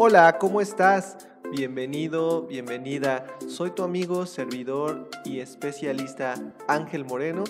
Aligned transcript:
Hola, 0.00 0.38
¿cómo 0.38 0.60
estás? 0.60 1.18
Bienvenido, 1.50 2.46
bienvenida. 2.46 3.26
Soy 3.48 3.72
tu 3.72 3.82
amigo, 3.82 4.26
servidor 4.26 5.10
y 5.24 5.40
especialista 5.40 6.34
Ángel 6.68 7.04
Moreno 7.04 7.42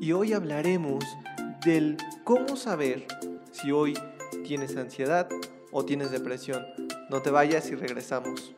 y 0.00 0.12
hoy 0.12 0.32
hablaremos 0.32 1.04
del 1.64 1.96
cómo 2.22 2.54
saber 2.54 3.08
si 3.50 3.72
hoy 3.72 3.98
tienes 4.44 4.76
ansiedad 4.76 5.28
o 5.72 5.84
tienes 5.84 6.12
depresión. 6.12 6.64
No 7.10 7.22
te 7.22 7.32
vayas 7.32 7.68
y 7.70 7.74
regresamos. 7.74 8.54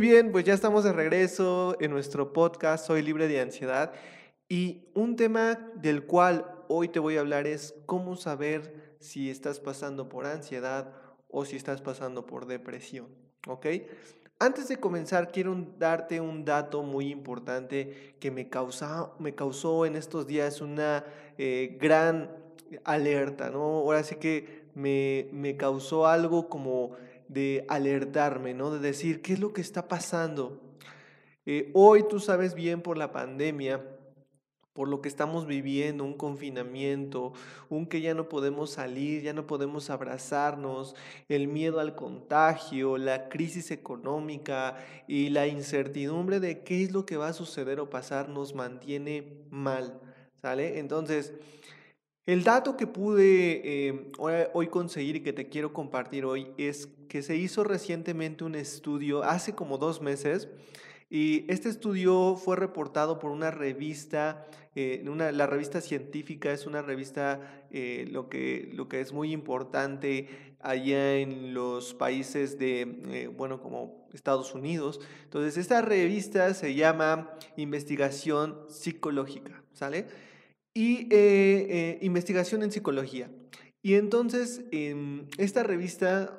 Muy 0.00 0.08
bien, 0.08 0.32
pues 0.32 0.46
ya 0.46 0.54
estamos 0.54 0.84
de 0.84 0.94
regreso 0.94 1.76
en 1.78 1.90
nuestro 1.90 2.32
podcast 2.32 2.86
Soy 2.86 3.02
libre 3.02 3.28
de 3.28 3.38
ansiedad 3.38 3.92
y 4.48 4.88
un 4.94 5.14
tema 5.14 5.58
del 5.74 6.06
cual 6.06 6.46
hoy 6.68 6.88
te 6.88 6.98
voy 6.98 7.18
a 7.18 7.20
hablar 7.20 7.46
es 7.46 7.74
cómo 7.84 8.16
saber 8.16 8.94
si 8.98 9.28
estás 9.28 9.60
pasando 9.60 10.08
por 10.08 10.24
ansiedad 10.24 10.90
o 11.28 11.44
si 11.44 11.56
estás 11.56 11.82
pasando 11.82 12.24
por 12.24 12.46
depresión, 12.46 13.08
¿ok? 13.46 13.66
Antes 14.38 14.68
de 14.68 14.78
comenzar, 14.78 15.32
quiero 15.32 15.54
darte 15.78 16.18
un 16.18 16.46
dato 16.46 16.82
muy 16.82 17.10
importante 17.10 18.14
que 18.18 18.30
me, 18.30 18.48
causa, 18.48 19.12
me 19.18 19.34
causó 19.34 19.84
en 19.84 19.96
estos 19.96 20.26
días 20.26 20.62
una 20.62 21.04
eh, 21.36 21.76
gran 21.78 22.30
alerta, 22.84 23.50
¿no? 23.50 23.60
Ahora 23.60 24.02
sí 24.02 24.16
que 24.16 24.62
me, 24.74 25.28
me 25.30 25.58
causó 25.58 26.06
algo 26.06 26.48
como 26.48 26.96
de 27.30 27.64
alertarme, 27.68 28.54
¿no? 28.54 28.70
De 28.72 28.80
decir, 28.80 29.22
¿qué 29.22 29.34
es 29.34 29.40
lo 29.40 29.52
que 29.52 29.60
está 29.60 29.86
pasando? 29.86 30.60
Eh, 31.46 31.70
hoy 31.74 32.04
tú 32.08 32.18
sabes 32.18 32.54
bien 32.54 32.82
por 32.82 32.98
la 32.98 33.12
pandemia, 33.12 33.80
por 34.72 34.88
lo 34.88 35.00
que 35.00 35.08
estamos 35.08 35.46
viviendo, 35.46 36.04
un 36.04 36.14
confinamiento, 36.14 37.32
un 37.68 37.86
que 37.86 38.00
ya 38.00 38.14
no 38.14 38.28
podemos 38.28 38.70
salir, 38.70 39.22
ya 39.22 39.32
no 39.32 39.46
podemos 39.46 39.90
abrazarnos, 39.90 40.96
el 41.28 41.46
miedo 41.46 41.78
al 41.78 41.94
contagio, 41.94 42.98
la 42.98 43.28
crisis 43.28 43.70
económica 43.70 44.76
y 45.06 45.30
la 45.30 45.46
incertidumbre 45.46 46.40
de 46.40 46.62
qué 46.62 46.82
es 46.82 46.90
lo 46.92 47.06
que 47.06 47.16
va 47.16 47.28
a 47.28 47.32
suceder 47.32 47.78
o 47.78 47.90
pasar 47.90 48.28
nos 48.28 48.56
mantiene 48.56 49.44
mal, 49.50 50.00
¿sale? 50.42 50.80
Entonces, 50.80 51.32
el 52.26 52.44
dato 52.44 52.76
que 52.76 52.86
pude 52.86 53.88
eh, 53.88 54.12
hoy 54.18 54.68
conseguir 54.68 55.16
y 55.16 55.20
que 55.20 55.32
te 55.32 55.48
quiero 55.48 55.72
compartir 55.72 56.24
hoy 56.24 56.52
es 56.58 56.88
que 57.08 57.22
se 57.22 57.36
hizo 57.36 57.64
recientemente 57.64 58.44
un 58.44 58.54
estudio 58.54 59.22
hace 59.24 59.54
como 59.54 59.78
dos 59.78 60.00
meses 60.00 60.48
y 61.08 61.50
este 61.50 61.68
estudio 61.68 62.36
fue 62.36 62.56
reportado 62.56 63.18
por 63.18 63.32
una 63.32 63.50
revista, 63.50 64.46
eh, 64.76 65.04
una, 65.08 65.32
la 65.32 65.46
revista 65.46 65.80
científica 65.80 66.52
es 66.52 66.66
una 66.66 66.82
revista 66.82 67.66
eh, 67.72 68.06
lo, 68.10 68.28
que, 68.28 68.70
lo 68.74 68.88
que 68.88 69.00
es 69.00 69.12
muy 69.12 69.32
importante 69.32 70.54
allá 70.60 71.16
en 71.16 71.52
los 71.52 71.94
países 71.94 72.58
de, 72.58 73.28
bueno, 73.34 73.60
como 73.60 74.06
Estados 74.12 74.54
Unidos. 74.54 75.00
Entonces, 75.24 75.56
esta 75.56 75.80
revista 75.80 76.54
se 76.54 76.74
llama 76.74 77.30
Investigación 77.56 78.60
Psicológica, 78.68 79.64
¿sale? 79.72 80.06
Y 80.80 81.00
eh, 81.02 81.08
eh, 81.10 81.98
investigación 82.00 82.62
en 82.62 82.72
psicología. 82.72 83.30
Y 83.82 83.96
entonces 83.96 84.64
en 84.72 85.28
esta 85.36 85.62
revista, 85.62 86.38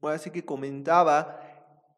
ahora 0.00 0.18
sí 0.18 0.30
que 0.30 0.46
comentaba 0.46 1.38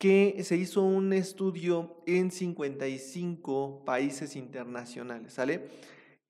que 0.00 0.42
se 0.42 0.56
hizo 0.56 0.82
un 0.82 1.12
estudio 1.12 2.02
en 2.04 2.32
55 2.32 3.84
países 3.84 4.34
internacionales, 4.34 5.34
¿sale? 5.34 5.68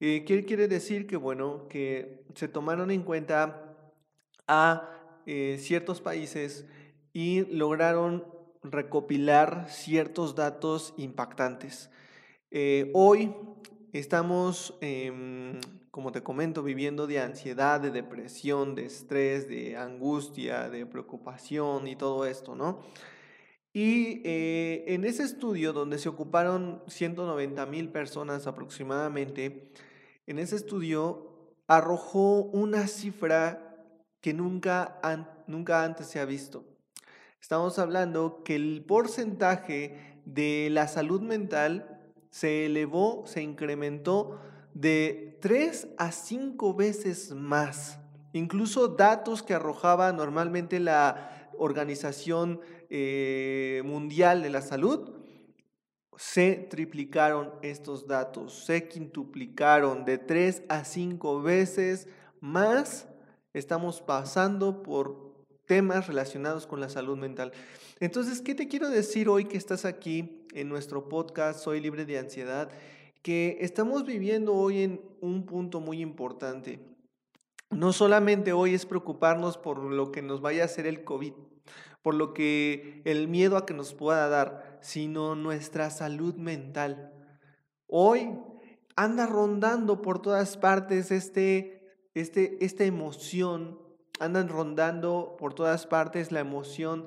Eh, 0.00 0.24
¿Qué 0.26 0.44
quiere 0.44 0.68
decir? 0.68 1.06
Que 1.06 1.16
bueno, 1.16 1.66
que 1.68 2.26
se 2.34 2.48
tomaron 2.48 2.90
en 2.90 3.02
cuenta 3.02 3.74
a 4.46 4.96
ciertos 5.58 6.02
países 6.02 6.66
y 7.14 7.46
lograron 7.46 8.26
recopilar 8.62 9.66
ciertos 9.70 10.34
datos 10.34 10.92
impactantes. 10.98 11.88
hoy 12.92 13.32
Estamos, 13.92 14.78
em, 14.80 15.58
como 15.90 16.12
te 16.12 16.22
comento, 16.22 16.62
viviendo 16.62 17.08
de 17.08 17.18
ansiedad, 17.18 17.80
de 17.80 17.90
depresión, 17.90 18.76
de 18.76 18.84
estrés, 18.84 19.48
de 19.48 19.76
angustia, 19.76 20.70
de 20.70 20.86
preocupación 20.86 21.88
y 21.88 21.96
todo 21.96 22.24
esto, 22.24 22.54
¿no? 22.54 22.82
Y 23.72 24.22
eh, 24.24 24.84
en 24.86 25.04
ese 25.04 25.24
estudio 25.24 25.72
donde 25.72 25.98
se 25.98 26.08
ocuparon 26.08 26.84
190 26.86 27.66
mil 27.66 27.88
personas 27.88 28.46
aproximadamente, 28.46 29.72
en 30.28 30.38
ese 30.38 30.54
estudio 30.54 31.56
arrojó 31.66 32.42
una 32.42 32.86
cifra 32.86 33.76
que 34.20 34.32
nunca, 34.34 35.00
nunca 35.48 35.82
antes 35.82 36.06
se 36.06 36.20
ha 36.20 36.24
visto. 36.24 36.64
Estamos 37.40 37.80
hablando 37.80 38.44
que 38.44 38.54
el 38.54 38.84
porcentaje 38.84 40.20
de 40.24 40.68
la 40.70 40.86
salud 40.86 41.22
mental 41.22 41.89
se 42.30 42.66
elevó, 42.66 43.24
se 43.26 43.42
incrementó 43.42 44.40
de 44.74 45.38
tres 45.40 45.88
a 45.98 46.12
cinco 46.12 46.74
veces 46.74 47.32
más. 47.32 47.98
Incluso 48.32 48.88
datos 48.88 49.42
que 49.42 49.54
arrojaba 49.54 50.12
normalmente 50.12 50.78
la 50.78 51.50
Organización 51.58 52.60
eh, 52.88 53.82
Mundial 53.84 54.42
de 54.42 54.50
la 54.50 54.62
Salud, 54.62 55.20
se 56.16 56.54
triplicaron 56.70 57.52
estos 57.62 58.06
datos, 58.06 58.64
se 58.66 58.88
quintuplicaron 58.88 60.04
de 60.04 60.18
tres 60.18 60.62
a 60.68 60.84
cinco 60.84 61.40
veces 61.40 62.08
más. 62.40 63.08
Estamos 63.54 64.02
pasando 64.02 64.82
por 64.82 65.46
temas 65.66 66.08
relacionados 66.08 66.66
con 66.66 66.78
la 66.78 66.88
salud 66.90 67.16
mental. 67.16 67.52
Entonces, 68.00 68.42
¿qué 68.42 68.54
te 68.54 68.68
quiero 68.68 68.90
decir 68.90 69.28
hoy 69.28 69.46
que 69.46 69.56
estás 69.56 69.84
aquí 69.84 70.39
en 70.52 70.68
nuestro 70.68 71.08
podcast 71.08 71.60
Soy 71.60 71.80
libre 71.80 72.04
de 72.04 72.18
ansiedad? 72.18 72.70
Que 73.22 73.58
estamos 73.60 74.04
viviendo 74.04 74.54
hoy 74.54 74.82
en 74.82 75.00
un 75.20 75.46
punto 75.46 75.80
muy 75.80 76.00
importante. 76.00 76.80
No 77.70 77.92
solamente 77.92 78.52
hoy 78.52 78.74
es 78.74 78.86
preocuparnos 78.86 79.58
por 79.58 79.78
lo 79.78 80.10
que 80.10 80.22
nos 80.22 80.40
vaya 80.40 80.62
a 80.62 80.66
hacer 80.66 80.86
el 80.86 81.04
COVID, 81.04 81.34
por 82.02 82.14
lo 82.14 82.34
que 82.34 83.02
el 83.04 83.28
miedo 83.28 83.56
a 83.56 83.66
que 83.66 83.74
nos 83.74 83.94
pueda 83.94 84.28
dar, 84.28 84.78
sino 84.80 85.34
nuestra 85.34 85.90
salud 85.90 86.34
mental. 86.34 87.12
Hoy 87.86 88.38
anda 88.96 89.26
rondando 89.26 90.02
por 90.02 90.20
todas 90.20 90.56
partes 90.56 91.10
este, 91.10 91.94
este, 92.14 92.64
esta 92.64 92.84
emoción, 92.84 93.78
andan 94.18 94.48
rondando 94.48 95.36
por 95.38 95.54
todas 95.54 95.86
partes 95.86 96.32
la 96.32 96.40
emoción 96.40 97.06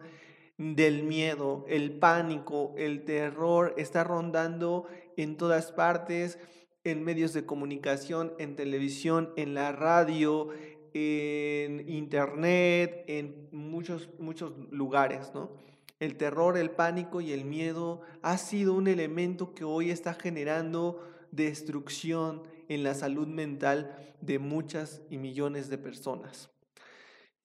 del 0.64 1.04
miedo, 1.04 1.66
el 1.68 1.92
pánico, 2.00 2.74
el 2.78 3.04
terror 3.04 3.74
está 3.78 4.04
rondando 4.04 4.86
en 5.18 5.36
todas 5.36 5.72
partes, 5.72 6.40
en 6.86 7.04
medios 7.04 7.34
de 7.34 7.46
comunicación, 7.46 8.34
en 8.40 8.56
televisión, 8.56 9.32
en 9.36 9.54
la 9.54 9.72
radio, 9.72 10.50
en 10.94 11.90
internet, 11.90 13.04
en 13.08 13.50
muchos, 13.52 14.10
muchos 14.20 14.54
lugares, 14.72 15.32
¿no? 15.34 15.52
El 16.00 16.18
terror, 16.18 16.58
el 16.58 16.72
pánico 16.72 17.22
y 17.22 17.32
el 17.32 17.46
miedo 17.46 18.02
ha 18.22 18.38
sido 18.38 18.74
un 18.74 18.88
elemento 18.88 19.54
que 19.54 19.64
hoy 19.64 19.90
está 19.90 20.14
generando 20.14 21.02
destrucción 21.32 22.44
en 22.68 22.84
la 22.84 22.94
salud 22.94 23.28
mental 23.28 24.16
de 24.22 24.40
muchas 24.40 25.02
y 25.10 25.18
millones 25.18 25.70
de 25.70 25.78
personas. 25.78 26.53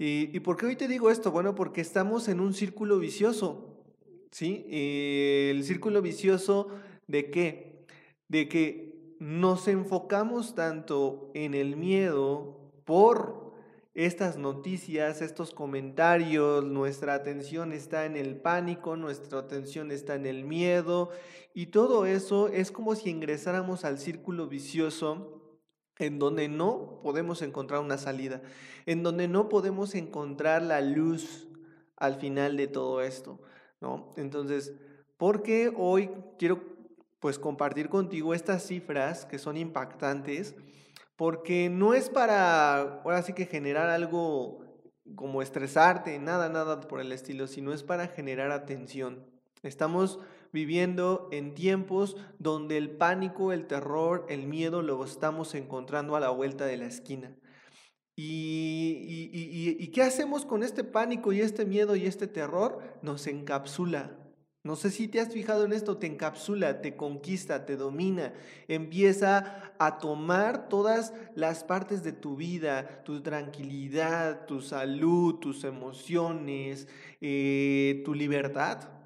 ¿Y, 0.00 0.38
por 0.40 0.56
qué 0.56 0.66
hoy 0.66 0.76
te 0.76 0.86
digo 0.86 1.10
esto? 1.10 1.32
Bueno, 1.32 1.56
porque 1.56 1.80
estamos 1.80 2.28
en 2.28 2.38
un 2.38 2.54
círculo 2.54 3.00
vicioso, 3.00 3.82
¿sí? 4.30 4.64
el 4.70 5.64
círculo 5.64 6.00
vicioso 6.02 6.68
de 7.08 7.30
qué? 7.30 7.84
De 8.28 8.48
que 8.48 9.16
nos 9.18 9.66
enfocamos 9.66 10.54
tanto 10.54 11.32
en 11.34 11.54
el 11.54 11.74
miedo 11.74 12.70
por 12.84 13.54
estas 13.94 14.38
noticias, 14.38 15.20
estos 15.20 15.52
comentarios, 15.52 16.64
nuestra 16.64 17.14
atención 17.14 17.72
está 17.72 18.06
en 18.06 18.16
el 18.16 18.36
pánico, 18.36 18.94
nuestra 18.94 19.40
atención 19.40 19.90
está 19.90 20.14
en 20.14 20.26
el 20.26 20.44
miedo 20.44 21.10
y 21.54 21.66
todo 21.66 22.06
eso 22.06 22.46
es 22.46 22.70
como 22.70 22.94
si 22.94 23.10
ingresáramos 23.10 23.84
al 23.84 23.98
círculo 23.98 24.46
vicioso 24.46 25.37
en 25.98 26.18
donde 26.18 26.48
no 26.48 27.00
podemos 27.02 27.42
encontrar 27.42 27.80
una 27.80 27.98
salida, 27.98 28.42
en 28.86 29.02
donde 29.02 29.28
no 29.28 29.48
podemos 29.48 29.94
encontrar 29.94 30.62
la 30.62 30.80
luz 30.80 31.48
al 31.96 32.16
final 32.16 32.56
de 32.56 32.68
todo 32.68 33.02
esto, 33.02 33.40
¿no? 33.80 34.12
Entonces, 34.16 34.72
¿por 35.16 35.42
qué 35.42 35.72
hoy 35.76 36.10
quiero 36.38 36.62
pues 37.20 37.38
compartir 37.38 37.88
contigo 37.88 38.34
estas 38.34 38.64
cifras 38.64 39.24
que 39.24 39.38
son 39.38 39.56
impactantes? 39.56 40.54
Porque 41.16 41.68
no 41.68 41.94
es 41.94 42.10
para, 42.10 43.00
ahora 43.02 43.22
sí 43.22 43.32
que 43.32 43.46
generar 43.46 43.90
algo 43.90 44.60
como 45.16 45.42
estresarte, 45.42 46.18
nada, 46.18 46.48
nada 46.48 46.80
por 46.82 47.00
el 47.00 47.10
estilo, 47.12 47.46
sino 47.48 47.72
es 47.72 47.82
para 47.82 48.06
generar 48.06 48.52
atención. 48.52 49.26
Estamos 49.62 50.20
viviendo 50.52 51.28
en 51.32 51.54
tiempos 51.54 52.16
donde 52.38 52.76
el 52.76 52.90
pánico, 52.90 53.52
el 53.52 53.66
terror, 53.66 54.26
el 54.28 54.46
miedo 54.46 54.82
lo 54.82 55.04
estamos 55.04 55.54
encontrando 55.54 56.16
a 56.16 56.20
la 56.20 56.30
vuelta 56.30 56.66
de 56.66 56.76
la 56.76 56.86
esquina. 56.86 57.34
¿Y, 58.20 59.76
y, 59.78 59.88
qué 59.88 60.02
hacemos 60.02 60.44
con 60.44 60.64
este 60.64 60.82
pánico 60.82 61.32
y 61.32 61.40
este 61.40 61.64
miedo 61.64 61.94
y 61.94 62.04
este 62.04 62.26
terror? 62.26 62.82
Nos 63.00 63.28
encapsula. 63.28 64.18
No 64.64 64.74
sé 64.74 64.90
si 64.90 65.06
te 65.06 65.20
has 65.20 65.32
fijado 65.32 65.64
en 65.64 65.72
esto, 65.72 65.98
te 65.98 66.08
encapsula, 66.08 66.82
te 66.82 66.96
conquista, 66.96 67.64
te 67.64 67.76
domina, 67.76 68.34
empieza 68.66 69.72
a 69.78 69.98
tomar 69.98 70.68
todas 70.68 71.14
las 71.36 71.62
partes 71.62 72.02
de 72.02 72.12
tu 72.12 72.34
vida, 72.34 73.04
tu 73.04 73.22
tranquilidad, 73.22 74.46
tu 74.46 74.60
salud, 74.60 75.36
tus 75.36 75.62
emociones, 75.62 76.88
eh, 77.20 78.02
tu 78.04 78.14
libertad. 78.14 78.97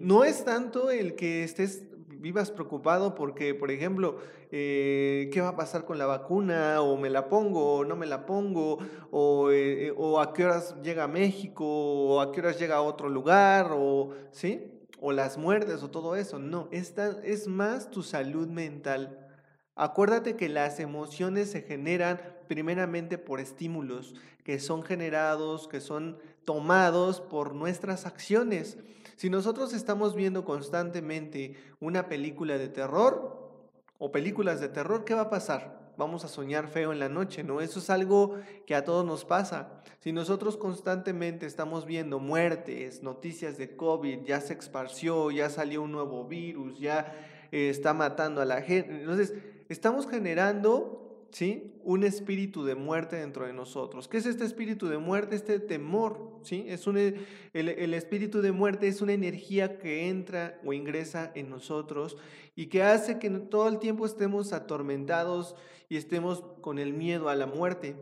No 0.00 0.24
es 0.24 0.44
tanto 0.44 0.90
el 0.90 1.14
que 1.14 1.44
estés 1.44 1.84
vivas 2.08 2.50
preocupado 2.50 3.14
porque, 3.14 3.54
por 3.54 3.70
ejemplo, 3.70 4.16
eh, 4.50 5.28
¿qué 5.30 5.42
va 5.42 5.48
a 5.48 5.56
pasar 5.56 5.84
con 5.84 5.98
la 5.98 6.06
vacuna? 6.06 6.80
O 6.80 6.96
me 6.96 7.10
la 7.10 7.28
pongo, 7.28 7.74
o 7.74 7.84
no 7.84 7.96
me 7.96 8.06
la 8.06 8.24
pongo, 8.24 8.78
o, 9.10 9.50
eh, 9.50 9.92
o 9.96 10.18
a 10.20 10.32
qué 10.32 10.46
horas 10.46 10.74
llega 10.82 11.04
a 11.04 11.08
México, 11.08 11.66
o 11.66 12.20
a 12.20 12.32
qué 12.32 12.40
horas 12.40 12.58
llega 12.58 12.76
a 12.76 12.82
otro 12.82 13.10
lugar, 13.10 13.72
o, 13.72 14.14
¿sí? 14.30 14.70
O 15.00 15.12
las 15.12 15.36
muertes, 15.36 15.82
o 15.82 15.90
todo 15.90 16.16
eso. 16.16 16.38
No, 16.38 16.68
esta 16.70 17.20
es 17.22 17.46
más 17.46 17.90
tu 17.90 18.02
salud 18.02 18.48
mental. 18.48 19.28
Acuérdate 19.74 20.34
que 20.36 20.48
las 20.48 20.80
emociones 20.80 21.50
se 21.50 21.60
generan 21.60 22.22
primeramente 22.48 23.18
por 23.18 23.38
estímulos 23.38 24.14
que 24.44 24.60
son 24.60 24.82
generados, 24.82 25.68
que 25.68 25.80
son 25.80 26.18
tomados 26.44 27.20
por 27.20 27.54
nuestras 27.54 28.06
acciones. 28.06 28.78
Si 29.16 29.30
nosotros 29.30 29.72
estamos 29.72 30.14
viendo 30.14 30.44
constantemente 30.44 31.56
una 31.80 32.08
película 32.08 32.58
de 32.58 32.68
terror 32.68 33.52
o 33.98 34.12
películas 34.12 34.60
de 34.60 34.68
terror, 34.68 35.04
¿qué 35.04 35.14
va 35.14 35.22
a 35.22 35.30
pasar? 35.30 35.92
Vamos 35.96 36.24
a 36.24 36.28
soñar 36.28 36.66
feo 36.66 36.92
en 36.92 36.98
la 36.98 37.08
noche, 37.08 37.44
¿no? 37.44 37.60
Eso 37.60 37.78
es 37.78 37.88
algo 37.88 38.36
que 38.66 38.74
a 38.74 38.84
todos 38.84 39.06
nos 39.06 39.24
pasa. 39.24 39.82
Si 40.00 40.12
nosotros 40.12 40.56
constantemente 40.56 41.46
estamos 41.46 41.86
viendo 41.86 42.18
muertes, 42.18 43.02
noticias 43.02 43.56
de 43.56 43.76
COVID, 43.76 44.24
ya 44.24 44.40
se 44.40 44.54
esparció, 44.54 45.30
ya 45.30 45.48
salió 45.48 45.82
un 45.82 45.92
nuevo 45.92 46.24
virus, 46.24 46.78
ya 46.80 47.14
eh, 47.52 47.70
está 47.70 47.94
matando 47.94 48.40
a 48.40 48.44
la 48.44 48.60
gente, 48.60 49.00
entonces 49.00 49.32
estamos 49.68 50.08
generando 50.08 51.03
¿sí? 51.34 51.74
Un 51.82 52.04
espíritu 52.04 52.64
de 52.64 52.76
muerte 52.76 53.16
dentro 53.16 53.44
de 53.44 53.52
nosotros. 53.52 54.06
¿Qué 54.06 54.18
es 54.18 54.26
este 54.26 54.44
espíritu 54.44 54.86
de 54.86 54.98
muerte? 54.98 55.34
Este 55.34 55.58
temor, 55.58 56.38
¿sí? 56.42 56.64
Es 56.68 56.86
un, 56.86 56.96
el, 56.96 57.26
el, 57.52 57.92
espíritu 57.92 58.40
de 58.40 58.52
muerte 58.52 58.86
es 58.86 59.02
una 59.02 59.14
energía 59.14 59.78
que 59.78 60.08
entra 60.08 60.60
o 60.64 60.72
ingresa 60.72 61.32
en 61.34 61.50
nosotros 61.50 62.16
y 62.54 62.66
que 62.66 62.84
hace 62.84 63.18
que 63.18 63.30
todo 63.30 63.68
el 63.68 63.80
tiempo 63.80 64.06
estemos 64.06 64.52
atormentados 64.52 65.56
y 65.88 65.96
estemos 65.96 66.44
con 66.60 66.78
el 66.78 66.92
miedo 66.92 67.28
a 67.28 67.34
la 67.34 67.46
muerte. 67.46 67.96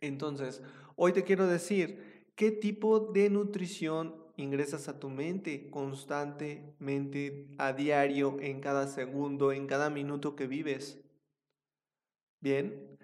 Entonces, 0.00 0.62
hoy 0.96 1.12
te 1.12 1.22
quiero 1.22 1.46
decir, 1.46 2.24
¿qué 2.34 2.50
tipo 2.50 2.98
de 2.98 3.30
nutrición 3.30 4.16
ingresas 4.36 4.88
a 4.88 4.98
tu 4.98 5.10
mente 5.10 5.70
constantemente, 5.70 7.46
a 7.58 7.72
diario, 7.72 8.38
en 8.40 8.60
cada 8.60 8.88
segundo, 8.88 9.52
en 9.52 9.68
cada 9.68 9.90
minuto 9.90 10.34
que 10.34 10.48
vives? 10.48 10.98
Bien, 12.42 12.98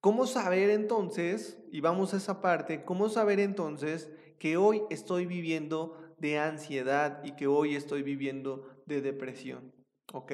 ¿cómo 0.00 0.26
saber 0.26 0.68
entonces, 0.68 1.56
y 1.70 1.80
vamos 1.80 2.12
a 2.12 2.16
esa 2.16 2.40
parte, 2.40 2.82
cómo 2.82 3.08
saber 3.08 3.38
entonces 3.38 4.10
que 4.40 4.56
hoy 4.56 4.82
estoy 4.90 5.26
viviendo 5.26 5.96
de 6.18 6.40
ansiedad 6.40 7.22
y 7.22 7.36
que 7.36 7.46
hoy 7.46 7.76
estoy 7.76 8.02
viviendo 8.02 8.68
de 8.86 9.00
depresión? 9.00 9.72
Ok, 10.12 10.32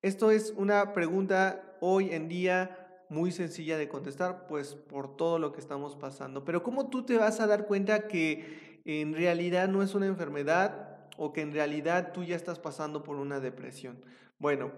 esto 0.00 0.30
es 0.30 0.54
una 0.56 0.94
pregunta 0.94 1.76
hoy 1.82 2.14
en 2.14 2.28
día 2.28 3.04
muy 3.10 3.30
sencilla 3.30 3.76
de 3.76 3.90
contestar, 3.90 4.46
pues 4.46 4.74
por 4.74 5.14
todo 5.14 5.38
lo 5.38 5.52
que 5.52 5.60
estamos 5.60 5.96
pasando. 5.96 6.46
Pero 6.46 6.62
¿cómo 6.62 6.88
tú 6.88 7.04
te 7.04 7.18
vas 7.18 7.40
a 7.40 7.46
dar 7.46 7.66
cuenta 7.66 8.08
que 8.08 8.80
en 8.86 9.12
realidad 9.12 9.68
no 9.68 9.82
es 9.82 9.94
una 9.94 10.06
enfermedad 10.06 11.10
o 11.18 11.34
que 11.34 11.42
en 11.42 11.52
realidad 11.52 12.12
tú 12.14 12.24
ya 12.24 12.36
estás 12.36 12.58
pasando 12.58 13.02
por 13.02 13.16
una 13.16 13.38
depresión? 13.38 14.02
Bueno, 14.38 14.72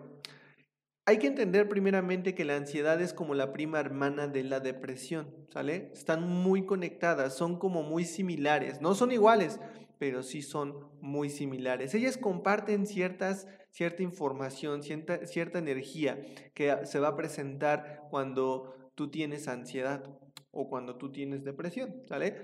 hay 1.08 1.16
que 1.16 1.26
entender 1.26 1.70
primeramente 1.70 2.34
que 2.34 2.44
la 2.44 2.56
ansiedad 2.56 3.00
es 3.00 3.14
como 3.14 3.32
la 3.32 3.50
prima 3.50 3.81
hermana 3.81 4.28
de 4.28 4.43
la 4.43 4.60
depresión, 4.60 5.34
¿sale? 5.50 5.90
Están 5.94 6.28
muy 6.28 6.66
conectadas, 6.66 7.34
son 7.34 7.58
como 7.58 7.82
muy 7.82 8.05
similares, 8.05 8.82
no 8.82 8.94
son 8.94 9.10
iguales, 9.10 9.58
pero 9.96 10.22
sí 10.22 10.43
son 10.43 10.87
muy 11.00 11.31
similares. 11.31 11.94
Ellas 11.94 12.19
comparten 12.19 12.84
ciertas, 12.84 13.49
cierta 13.70 14.02
información, 14.02 14.82
cierta, 14.82 15.26
cierta 15.26 15.58
energía 15.58 16.20
que 16.52 16.76
se 16.84 17.00
va 17.00 17.08
a 17.08 17.16
presentar 17.16 18.02
cuando 18.10 18.90
tú 18.94 19.10
tienes 19.10 19.49
ansiedad 19.49 20.05
o 20.50 20.69
cuando 20.69 20.96
tú 20.96 21.10
tienes 21.10 21.43
depresión, 21.43 22.02
¿sale? 22.06 22.37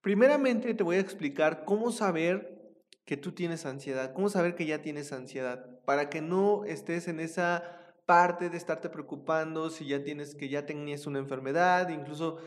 Primeramente 0.00 0.74
te 0.74 0.82
voy 0.82 0.96
a 0.96 1.00
explicar 1.00 1.64
cómo 1.64 1.92
saber 1.92 2.60
que 3.04 3.16
tú 3.16 3.30
tienes 3.30 3.66
ansiedad, 3.66 4.12
cómo 4.14 4.28
saber 4.28 4.56
que 4.56 4.66
ya 4.66 4.82
tienes 4.82 5.12
ansiedad, 5.12 5.78
para 5.84 6.10
que 6.10 6.20
no 6.20 6.64
estés 6.64 7.06
en 7.06 7.20
esa 7.20 7.76
parte 8.10 8.50
de 8.50 8.56
estarte 8.56 8.88
preocupando 8.88 9.70
si 9.70 9.86
ya 9.86 10.02
tienes 10.02 10.34
que 10.34 10.48
ya 10.48 10.66
tenías 10.66 11.06
una 11.06 11.20
enfermedad, 11.20 11.90
incluso 11.90 12.38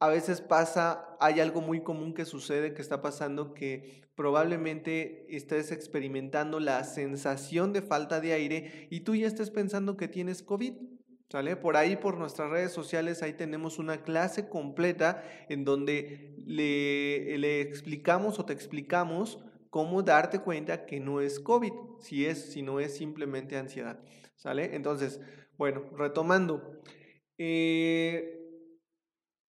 a 0.00 0.08
veces 0.08 0.40
pasa, 0.40 1.16
hay 1.20 1.38
algo 1.38 1.60
muy 1.60 1.84
común 1.84 2.12
que 2.12 2.24
sucede, 2.24 2.74
que 2.74 2.82
está 2.82 3.02
pasando, 3.02 3.54
que 3.54 4.02
probablemente 4.16 5.24
estés 5.28 5.70
experimentando 5.70 6.58
la 6.58 6.82
sensación 6.82 7.72
de 7.72 7.82
falta 7.82 8.20
de 8.20 8.32
aire 8.32 8.88
y 8.90 9.02
tú 9.02 9.14
ya 9.14 9.28
estés 9.28 9.50
pensando 9.50 9.96
que 9.96 10.08
tienes 10.08 10.42
COVID. 10.42 10.72
¿Sale? 11.30 11.54
Por 11.54 11.76
ahí, 11.76 11.94
por 11.94 12.18
nuestras 12.18 12.50
redes 12.50 12.72
sociales, 12.72 13.22
ahí 13.22 13.34
tenemos 13.34 13.78
una 13.78 14.02
clase 14.02 14.48
completa 14.48 15.22
en 15.48 15.64
donde 15.64 16.34
le, 16.44 17.38
le 17.38 17.60
explicamos 17.60 18.40
o 18.40 18.44
te 18.44 18.52
explicamos 18.54 19.38
cómo 19.72 20.02
darte 20.02 20.40
cuenta 20.40 20.84
que 20.84 21.00
no 21.00 21.22
es 21.22 21.40
COVID, 21.40 21.72
si 21.98 22.26
es, 22.26 22.52
si 22.52 22.60
no 22.60 22.78
es 22.78 22.94
simplemente 22.94 23.56
ansiedad. 23.56 23.98
¿Sale? 24.36 24.76
Entonces, 24.76 25.18
bueno, 25.56 25.84
retomando. 25.96 26.82
Eh, 27.38 28.68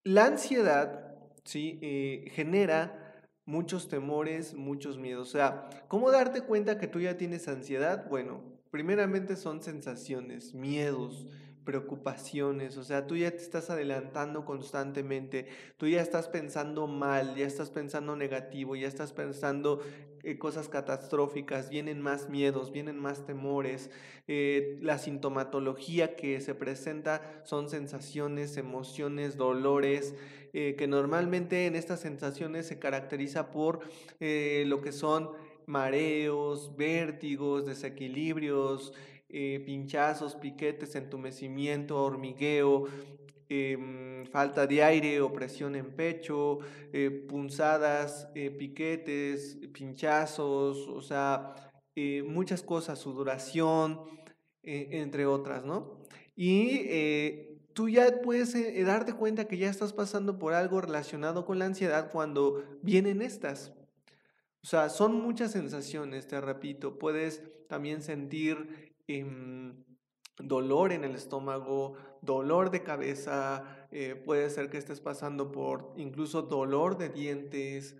la 0.05 0.27
ansiedad, 0.27 1.13
¿sí? 1.43 1.77
Eh, 1.81 2.31
genera 2.31 3.27
muchos 3.45 3.89
temores, 3.89 4.53
muchos 4.53 4.97
miedos. 4.97 5.27
O 5.27 5.31
sea, 5.31 5.69
¿cómo 5.89 6.09
darte 6.09 6.39
cuenta 6.39 6.79
que 6.79 6.87
tú 6.87 7.01
ya 7.01 7.17
tienes 7.17 7.49
ansiedad? 7.49 8.07
Bueno, 8.09 8.41
primeramente 8.71 9.35
son 9.35 9.61
sensaciones, 9.61 10.53
miedos, 10.53 11.27
preocupaciones, 11.63 12.77
o 12.77 12.83
sea, 12.83 13.07
tú 13.07 13.15
ya 13.15 13.31
te 13.31 13.37
estás 13.37 13.69
adelantando 13.69 14.45
constantemente, 14.45 15.47
tú 15.77 15.87
ya 15.87 16.01
estás 16.01 16.27
pensando 16.27 16.87
mal, 16.87 17.35
ya 17.35 17.45
estás 17.45 17.69
pensando 17.69 18.15
negativo, 18.15 18.75
ya 18.75 18.87
estás 18.87 19.13
pensando 19.13 19.81
eh, 20.23 20.37
cosas 20.37 20.69
catastróficas, 20.69 21.69
vienen 21.69 22.01
más 22.01 22.29
miedos, 22.29 22.71
vienen 22.71 22.97
más 22.97 23.25
temores, 23.25 23.91
eh, 24.27 24.77
la 24.81 24.97
sintomatología 24.97 26.15
que 26.15 26.39
se 26.39 26.55
presenta 26.55 27.41
son 27.43 27.69
sensaciones, 27.69 28.55
emociones, 28.57 29.35
dolores, 29.35 30.15
eh, 30.53 30.75
que 30.77 30.87
normalmente 30.87 31.65
en 31.65 31.75
estas 31.75 31.99
sensaciones 31.99 32.67
se 32.67 32.79
caracteriza 32.79 33.51
por 33.51 33.79
lo 34.19 34.81
que 34.81 34.91
son 34.91 35.31
mareos, 35.65 36.75
vértigos, 36.77 37.65
desequilibrios, 37.65 38.93
eh, 39.35 39.63
pinchazos, 39.65 40.35
piquetes, 40.35 40.93
entumecimiento, 40.93 41.97
hormigueo, 41.97 42.85
em, 43.49 44.27
falta 44.27 44.67
de 44.67 44.83
aire, 44.83 45.21
opresión 45.21 45.75
en 45.75 45.95
pecho, 45.95 46.59
eh, 46.91 47.09
punzadas, 47.09 48.29
eh, 48.35 48.51
piquetes, 48.51 49.57
pinchazos, 49.73 50.87
o 50.87 51.01
sea, 51.01 51.55
muchas 52.25 52.61
cosas, 52.61 52.99
sudoración, 52.99 54.01
entre 54.61 55.25
otras, 55.25 55.65
¿no? 55.65 56.03
Y 56.35 57.57
tú 57.73 57.89
ya 57.89 58.21
puedes 58.21 58.53
darte 58.85 59.13
cuenta 59.13 59.45
que 59.45 59.57
ya 59.57 59.69
estás 59.69 59.93
pasando 59.93 60.37
por 60.37 60.53
algo 60.53 60.79
relacionado 60.79 61.45
con 61.45 61.57
la 61.59 61.65
ansiedad 61.65 62.11
cuando 62.11 62.63
vienen 62.83 63.21
estas. 63.21 63.73
O 64.63 64.67
sea, 64.67 64.89
son 64.89 65.21
muchas 65.21 65.51
sensaciones, 65.51 66.27
te 66.27 66.39
repito. 66.39 66.97
Puedes 66.97 67.43
también 67.67 68.01
sentir 68.01 68.92
Em, 69.07 69.83
dolor 70.37 70.93
en 70.93 71.03
el 71.03 71.15
estómago, 71.15 71.95
dolor 72.21 72.71
de 72.71 72.83
cabeza, 72.83 73.87
eh, 73.91 74.15
puede 74.15 74.49
ser 74.49 74.69
que 74.69 74.77
estés 74.77 75.01
pasando 75.01 75.51
por 75.51 75.93
incluso 75.97 76.43
dolor 76.43 76.97
de 76.97 77.09
dientes. 77.09 77.97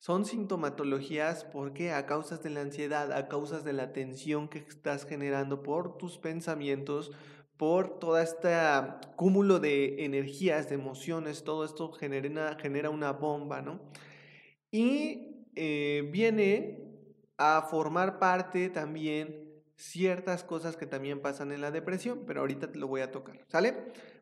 Son 0.00 0.24
sintomatologías 0.24 1.44
porque 1.44 1.92
a 1.92 2.06
causas 2.06 2.42
de 2.42 2.50
la 2.50 2.60
ansiedad, 2.60 3.12
a 3.12 3.28
causas 3.28 3.64
de 3.64 3.72
la 3.72 3.92
tensión 3.92 4.48
que 4.48 4.58
estás 4.58 5.04
generando 5.04 5.62
por 5.62 5.98
tus 5.98 6.18
pensamientos, 6.18 7.10
por 7.56 7.98
todo 7.98 8.18
este 8.18 8.54
cúmulo 9.16 9.58
de 9.58 10.04
energías, 10.04 10.68
de 10.68 10.76
emociones, 10.76 11.42
todo 11.42 11.64
esto 11.64 11.92
genera, 11.92 12.56
genera 12.60 12.90
una 12.90 13.12
bomba, 13.12 13.60
¿no? 13.60 13.80
Y 14.70 15.46
eh, 15.56 16.08
viene 16.12 16.78
a 17.36 17.62
formar 17.68 18.20
parte 18.20 18.68
también 18.68 19.47
ciertas 19.78 20.42
cosas 20.42 20.76
que 20.76 20.86
también 20.86 21.20
pasan 21.20 21.52
en 21.52 21.60
la 21.60 21.70
depresión, 21.70 22.24
pero 22.26 22.40
ahorita 22.40 22.72
te 22.72 22.78
lo 22.78 22.88
voy 22.88 23.00
a 23.00 23.12
tocar, 23.12 23.38
¿sale? 23.46 23.74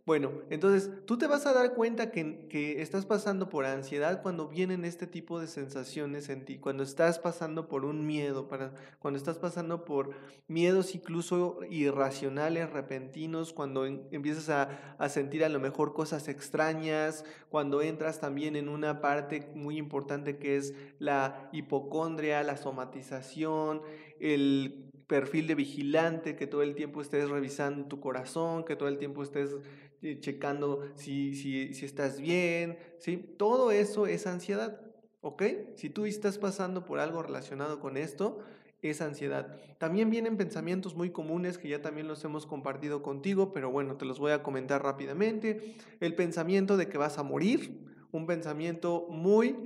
Bueno, 0.05 0.31
entonces 0.51 1.05
tú 1.05 1.19
te 1.19 1.27
vas 1.27 1.47
a 1.47 1.53
dar 1.53 1.75
cuenta 1.75 2.13
que, 2.13 2.47
que, 2.49 2.81
estás 2.81 3.07
pasando 3.07 3.49
por 3.49 3.65
ansiedad 3.65 4.23
cuando 4.23 4.47
vienen 4.47 4.85
este 4.85 5.09
tipo 5.09 5.41
de 5.41 5.49
sensaciones 5.49 6.29
en 6.29 6.45
ti, 6.45 6.59
cuando 6.59 6.85
estás 6.85 7.19
pasando 7.19 7.67
por 7.67 7.85
un 7.85 8.07
miedo, 8.07 8.47
para, 8.47 8.73
cuando 9.01 9.19
estás 9.19 9.39
pasando 9.39 9.85
por 9.85 10.11
miedos 10.47 10.95
incluso 10.95 11.59
irracionales, 11.69 12.71
repentinos, 12.71 13.53
cuando 13.53 13.85
empiezas 13.85 14.49
a, 14.49 14.97
a 14.99 15.09
sentir 15.09 15.43
a 15.43 15.49
lo 15.49 15.59
mejor 15.59 15.93
cosas 15.93 16.29
extrañas, 16.29 17.25
cuando 17.49 17.83
entras 17.83 18.21
también 18.21 18.55
en 18.55 18.69
una 18.69 19.01
parte 19.01 19.51
muy 19.57 19.77
importante 19.77 20.39
que 20.39 20.57
es 20.57 20.73
la 21.01 21.49
hipocondria, 21.51 22.45
la 22.45 22.59
somatización, 22.59 23.83
el 24.21 24.86
perfil 25.07 25.47
de 25.47 25.55
vigilante, 25.55 26.37
que 26.37 26.47
todo 26.47 26.63
el 26.63 26.75
tiempo 26.75 27.01
estés 27.01 27.29
revisando 27.29 27.87
tu 27.87 28.01
corazón, 28.01 28.65
que 28.65 28.77
todo 28.77 28.89
el 28.89 28.99
tiempo 28.99 29.23
estés 29.23 29.57
eh, 30.03 30.19
checando 30.21 30.83
si, 30.95 31.35
si, 31.35 31.75
si 31.75 31.85
estás 31.85 32.21
bien, 32.21 32.79
¿sí? 32.99 33.17
Todo 33.17 33.71
eso 33.71 34.07
es 34.07 34.27
ansiedad, 34.27 34.81
¿ok? 35.21 35.43
Si 35.77 35.91
tú 35.91 36.07
estás 36.07 36.39
pasando 36.39 36.85
por 36.85 36.99
algo 36.99 37.23
relacionado 37.23 37.81
con 37.81 37.97
esto, 37.97 38.41
es 38.83 39.01
ansiedad. 39.01 39.57
También 39.79 40.11
vienen 40.11 40.37
pensamientos 40.37 40.95
muy 40.95 41.11
comunes 41.11 41.59
que 41.59 41.69
ya 41.69 41.83
también 41.83 42.09
los 42.09 42.25
hemos 42.25 42.47
compartido 42.47 43.03
contigo, 43.03 43.53
pero 43.53 43.71
bueno, 43.71 43.97
te 43.97 44.05
los 44.05 44.19
voy 44.19 44.33
a 44.33 44.43
comentar 44.43 44.83
rápidamente. 44.83 45.77
El 46.01 46.15
pensamiento 46.15 46.77
de 46.77 46.89
que 46.89 46.99
vas 46.99 47.19
a 47.19 47.23
morir, 47.23 47.79
un 48.13 48.27
pensamiento 48.27 49.07
muy, 49.11 49.57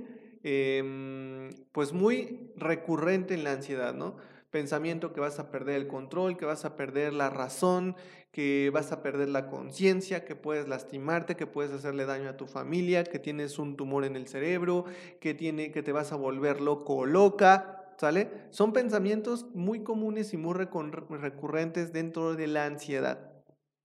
em, 0.43 1.49
pues 1.71 1.93
muy 1.93 2.51
recurrente 2.55 3.33
en 3.33 3.43
la 3.43 3.53
ansiedad, 3.53 3.93
¿no? 3.93 4.17
Pensamiento 4.51 5.13
que 5.13 5.21
vas 5.21 5.39
a 5.39 5.49
perder 5.49 5.75
el 5.75 5.87
control, 5.87 6.37
que 6.37 6.45
vas 6.45 6.65
a 6.65 6.75
perder 6.75 7.13
la 7.13 7.29
razón, 7.29 7.95
que 8.31 8.69
vas 8.73 8.91
a 8.91 9.01
perder 9.01 9.29
la 9.29 9.47
conciencia, 9.47 10.25
que 10.25 10.35
puedes 10.35 10.67
lastimarte, 10.67 11.35
que 11.35 11.47
puedes 11.47 11.71
hacerle 11.71 12.05
daño 12.05 12.29
a 12.29 12.37
tu 12.37 12.47
familia, 12.47 13.03
que 13.03 13.17
tienes 13.17 13.57
un 13.57 13.75
tumor 13.77 14.03
en 14.03 14.15
el 14.15 14.27
cerebro, 14.27 14.85
que, 15.19 15.33
tiene, 15.33 15.71
que 15.71 15.81
te 15.81 15.91
vas 15.91 16.11
a 16.11 16.17
volver 16.17 16.61
loco 16.61 16.97
o 16.97 17.05
loca, 17.05 17.93
¿sale? 17.97 18.29
Son 18.51 18.73
pensamientos 18.73 19.47
muy 19.53 19.83
comunes 19.83 20.33
y 20.33 20.37
muy 20.37 20.53
recurrentes 20.53 21.93
dentro 21.93 22.35
de 22.35 22.47
la 22.47 22.65
ansiedad, 22.65 23.31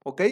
¿ok? 0.05 0.23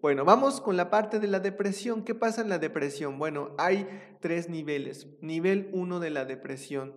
Bueno, 0.00 0.24
vamos 0.24 0.60
con 0.60 0.76
la 0.76 0.90
parte 0.90 1.20
de 1.20 1.28
la 1.28 1.38
depresión. 1.38 2.02
¿Qué 2.02 2.16
pasa 2.16 2.40
en 2.40 2.48
la 2.48 2.58
depresión? 2.58 3.20
Bueno, 3.20 3.50
hay 3.56 3.86
tres 4.20 4.48
niveles. 4.48 5.06
Nivel 5.20 5.70
1 5.72 6.00
de 6.00 6.10
la 6.10 6.24
depresión 6.24 6.92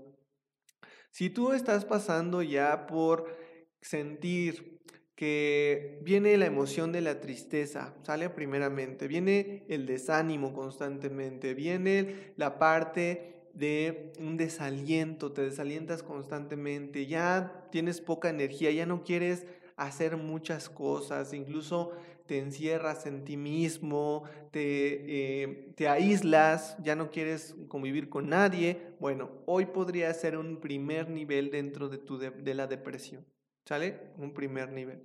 si 1.15 1.29
tú 1.29 1.53
estás 1.53 1.86
pasando 1.86 2.41
ya 2.41 2.88
por 2.88 3.38
sentir 3.79 4.81
que 5.15 6.01
viene 6.03 6.36
la 6.36 6.45
emoción 6.45 6.91
de 6.91 7.00
la 7.00 7.22
tristeza, 7.22 7.95
sale 8.03 8.29
primeramente, 8.29 9.07
viene 9.07 9.63
el 9.69 9.86
desánimo 9.86 10.51
constantemente, 10.51 11.53
viene 11.53 12.34
la 12.36 12.60
parte 12.60 13.48
de 13.53 14.12
un 14.19 14.36
desaliento, 14.36 15.31
te 15.31 15.43
desalientas 15.43 16.03
constantemente, 16.03 17.05
ya 17.05 17.65
tienes 17.72 18.01
poca 18.01 18.27
energía, 18.27 18.72
ya 18.72 18.86
no 18.86 19.05
quieres 19.05 19.48
hacer 19.77 20.17
muchas 20.17 20.67
cosas, 20.67 21.31
incluso 21.31 21.93
te 22.25 22.39
encierras 22.39 23.05
en 23.05 23.24
ti 23.24 23.38
mismo, 23.38 24.24
te, 24.51 25.44
eh, 25.44 25.72
te 25.75 25.88
aíslas, 25.88 26.75
ya 26.84 26.96
no 26.96 27.12
quieres 27.12 27.55
convivir 27.67 28.10
con 28.10 28.29
nadie. 28.29 28.94
Bueno, 29.00 29.29
hoy 29.46 29.67
podría 29.67 30.13
ser 30.13 30.38
un 30.38 30.60
primer 30.60 31.10
nivel 31.10 31.51
dentro 31.51 31.89
de, 31.89 31.98
tu 31.98 32.17
de, 32.17 32.53
la 32.53 32.67
depresión. 32.67 33.25
¿Sale? 33.65 34.00
Un 34.17 34.34
primer 34.34 34.72
nivel. 34.72 35.01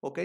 ¿Ok? 0.00 0.20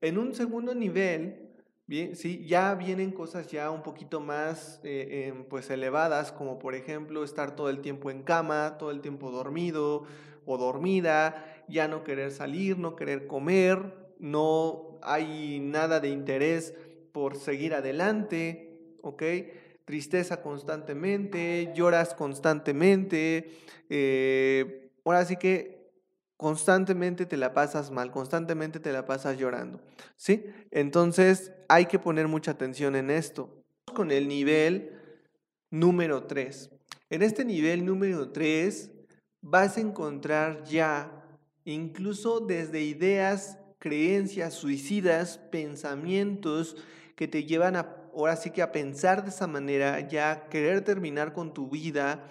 En 0.00 0.18
un 0.18 0.34
segundo 0.34 0.74
nivel, 0.74 1.50
bien, 1.86 2.16
sí, 2.16 2.44
ya 2.46 2.74
vienen 2.74 3.12
cosas 3.12 3.48
ya 3.48 3.70
un 3.70 3.82
poquito 3.82 4.20
más 4.20 4.80
eh, 4.84 5.28
em, 5.28 5.44
pues 5.44 5.70
elevadas, 5.70 6.32
como 6.32 6.58
por 6.58 6.74
ejemplo 6.74 7.24
estar 7.24 7.56
todo 7.56 7.70
el 7.70 7.80
tiempo 7.80 8.10
en 8.10 8.22
cama, 8.22 8.76
todo 8.78 8.90
el 8.90 9.00
tiempo 9.00 9.30
dormido 9.30 10.04
o 10.46 10.58
dormida, 10.58 11.64
ya 11.68 11.88
no 11.88 12.04
querer 12.04 12.30
salir, 12.32 12.78
no 12.78 12.96
querer 12.96 13.26
comer, 13.26 14.03
no 14.24 14.98
hay 15.02 15.60
nada 15.60 16.00
de 16.00 16.08
interés 16.08 16.72
por 17.12 17.36
seguir 17.36 17.74
adelante, 17.74 18.96
¿ok? 19.02 19.22
Tristeza 19.84 20.40
constantemente, 20.40 21.70
lloras 21.76 22.14
constantemente, 22.14 23.50
eh, 23.90 24.90
ahora 25.04 25.26
sí 25.26 25.36
que 25.36 25.90
constantemente 26.38 27.26
te 27.26 27.36
la 27.36 27.52
pasas 27.52 27.90
mal, 27.90 28.10
constantemente 28.10 28.80
te 28.80 28.92
la 28.92 29.04
pasas 29.04 29.36
llorando, 29.36 29.82
¿sí? 30.16 30.46
Entonces 30.70 31.52
hay 31.68 31.84
que 31.84 31.98
poner 31.98 32.26
mucha 32.26 32.52
atención 32.52 32.96
en 32.96 33.10
esto. 33.10 33.62
Con 33.94 34.10
el 34.10 34.26
nivel 34.26 34.90
número 35.70 36.24
3. 36.24 36.70
En 37.10 37.20
este 37.20 37.44
nivel 37.44 37.84
número 37.84 38.32
3 38.32 38.90
vas 39.42 39.76
a 39.76 39.82
encontrar 39.82 40.64
ya 40.64 41.12
incluso 41.66 42.40
desde 42.40 42.80
ideas 42.80 43.58
creencias 43.84 44.54
suicidas, 44.54 45.36
pensamientos 45.36 46.74
que 47.16 47.28
te 47.28 47.44
llevan 47.44 47.76
a, 47.76 47.94
ahora 48.14 48.34
sí 48.34 48.50
que 48.50 48.62
a 48.62 48.72
pensar 48.72 49.24
de 49.24 49.28
esa 49.28 49.46
manera, 49.46 50.08
ya 50.08 50.48
querer 50.48 50.80
terminar 50.80 51.34
con 51.34 51.52
tu 51.52 51.68
vida, 51.68 52.24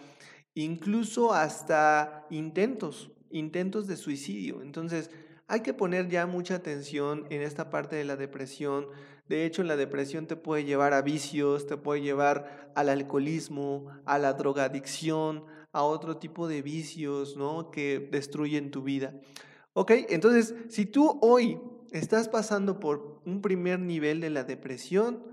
incluso 0.56 1.32
hasta 1.32 2.26
intentos, 2.32 3.12
intentos 3.30 3.86
de 3.86 3.98
suicidio. 3.98 4.64
Entonces, 4.64 5.12
hay 5.48 5.62
que 5.62 5.76
poner 5.76 6.10
ya 6.10 6.26
mucha 6.26 6.56
atención 6.56 7.28
en 7.30 7.44
esta 7.44 7.70
parte 7.70 7.98
de 7.98 8.04
la 8.04 8.16
depresión. 8.16 8.88
De 9.30 9.46
hecho, 9.46 9.62
la 9.62 9.76
depresión 9.76 10.26
te 10.26 10.36
puede 10.36 10.66
llevar 10.66 10.96
a 10.96 11.04
vicios, 11.04 11.68
te 11.68 11.78
puede 11.78 12.02
llevar 12.02 12.72
al 12.74 12.90
alcoholismo, 12.90 13.90
a 14.06 14.18
la 14.18 14.34
drogadicción, 14.34 15.46
a 15.72 15.84
otro 15.84 16.18
tipo 16.18 16.48
de 16.48 16.64
vicios, 16.64 17.38
¿no? 17.38 17.70
Que 17.70 18.00
destruyen 18.12 18.72
tu 18.72 18.82
vida. 18.82 19.14
¿Ok? 19.74 19.92
Entonces, 20.10 20.56
si 20.70 20.86
tú 20.86 21.20
hoy 21.22 21.60
estás 21.92 22.30
pasando 22.30 22.80
por 22.80 23.22
un 23.26 23.42
primer 23.42 23.80
nivel 23.80 24.20
de 24.20 24.30
la 24.30 24.44
depresión, 24.44 25.24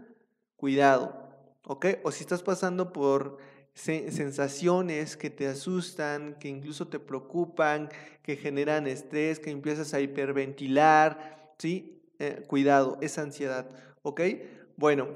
cuidado. 0.57 1.29
¿Ok? 1.65 1.87
O 2.03 2.13
si 2.13 2.23
estás 2.23 2.43
pasando 2.43 2.93
por 2.93 3.39
sensaciones 3.75 5.17
que 5.17 5.31
te 5.31 5.47
asustan, 5.47 6.39
que 6.39 6.49
incluso 6.49 6.89
te 6.89 6.99
preocupan, 6.99 7.89
que 8.23 8.37
generan 8.37 8.87
estrés, 8.87 9.39
que 9.39 9.51
empiezas 9.51 9.95
a 9.95 10.01
hiperventilar, 10.01 11.55
¿sí? 11.59 12.03
Eh, 12.19 12.43
cuidado, 12.47 12.99
es 13.01 13.17
ansiedad, 13.19 13.71
¿ok? 14.03 14.21
Bueno, 14.77 15.09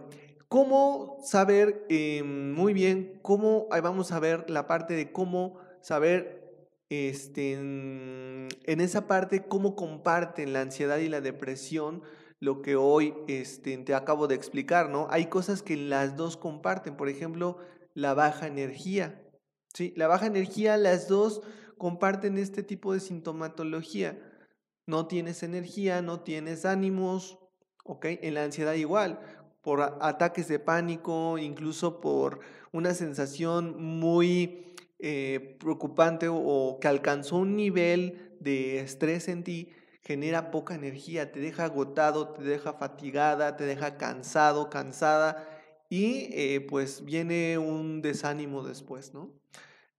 ¿cómo 0.48 1.18
saber 1.22 1.84
em, 1.90 2.52
muy 2.52 2.72
bien, 2.72 3.18
cómo, 3.20 3.66
ahí 3.70 3.82
vamos 3.82 4.12
a 4.12 4.20
ver 4.20 4.48
la 4.48 4.66
parte 4.66 4.94
de 4.94 5.12
cómo 5.12 5.58
saber 5.82 6.43
este, 6.94 7.52
en, 7.52 8.48
esa 8.64 9.06
parte, 9.06 9.44
cómo 9.46 9.76
comparten 9.76 10.52
la 10.52 10.60
ansiedad 10.60 10.98
y 10.98 11.08
la 11.08 11.20
depresión 11.20 12.02
lo 12.40 12.60
que 12.60 12.76
hoy 12.76 13.14
este, 13.26 13.78
te 13.78 13.94
acabo 13.94 14.26
de 14.26 14.34
explicar, 14.34 14.90
¿no? 14.90 15.06
Hay 15.10 15.26
cosas 15.26 15.62
que 15.62 15.76
las 15.76 16.16
dos 16.16 16.36
comparten, 16.36 16.96
por 16.96 17.08
ejemplo, 17.08 17.58
la 17.94 18.12
baja 18.12 18.46
energía, 18.46 19.22
¿sí? 19.72 19.94
La 19.96 20.08
baja 20.08 20.26
energía, 20.26 20.76
las 20.76 21.08
dos 21.08 21.40
comparten 21.78 22.36
este 22.36 22.62
tipo 22.62 22.92
de 22.92 23.00
sintomatología. 23.00 24.18
No 24.86 25.06
tienes 25.06 25.42
energía, 25.42 26.02
no 26.02 26.20
tienes 26.20 26.66
ánimos, 26.66 27.38
¿ok? 27.84 28.06
En 28.06 28.34
la 28.34 28.44
ansiedad 28.44 28.74
igual, 28.74 29.20
por 29.62 29.80
ataques 29.80 30.46
de 30.48 30.58
pánico, 30.58 31.38
incluso 31.38 32.00
por 32.00 32.40
una 32.72 32.92
sensación 32.92 33.82
muy 33.82 34.73
eh, 35.06 35.58
preocupante 35.60 36.28
o, 36.30 36.78
que 36.80 36.88
alcanzó 36.88 37.36
un 37.36 37.56
nivel 37.56 38.34
de 38.40 38.80
estrés 38.80 39.28
en 39.28 39.44
ti, 39.44 39.68
genera 40.00 40.50
poca 40.50 40.74
energía, 40.74 41.30
te 41.30 41.40
deja 41.40 41.64
agotado, 41.64 42.30
te 42.30 42.42
deja 42.42 42.72
fatigada, 42.72 43.54
te 43.58 43.66
deja 43.66 43.98
cansado, 43.98 44.70
cansada 44.70 45.46
y 45.90 46.30
eh, 46.32 46.66
pues 46.66 47.04
viene 47.04 47.58
un 47.58 48.00
desánimo 48.00 48.62
después, 48.62 49.12
¿no? 49.12 49.30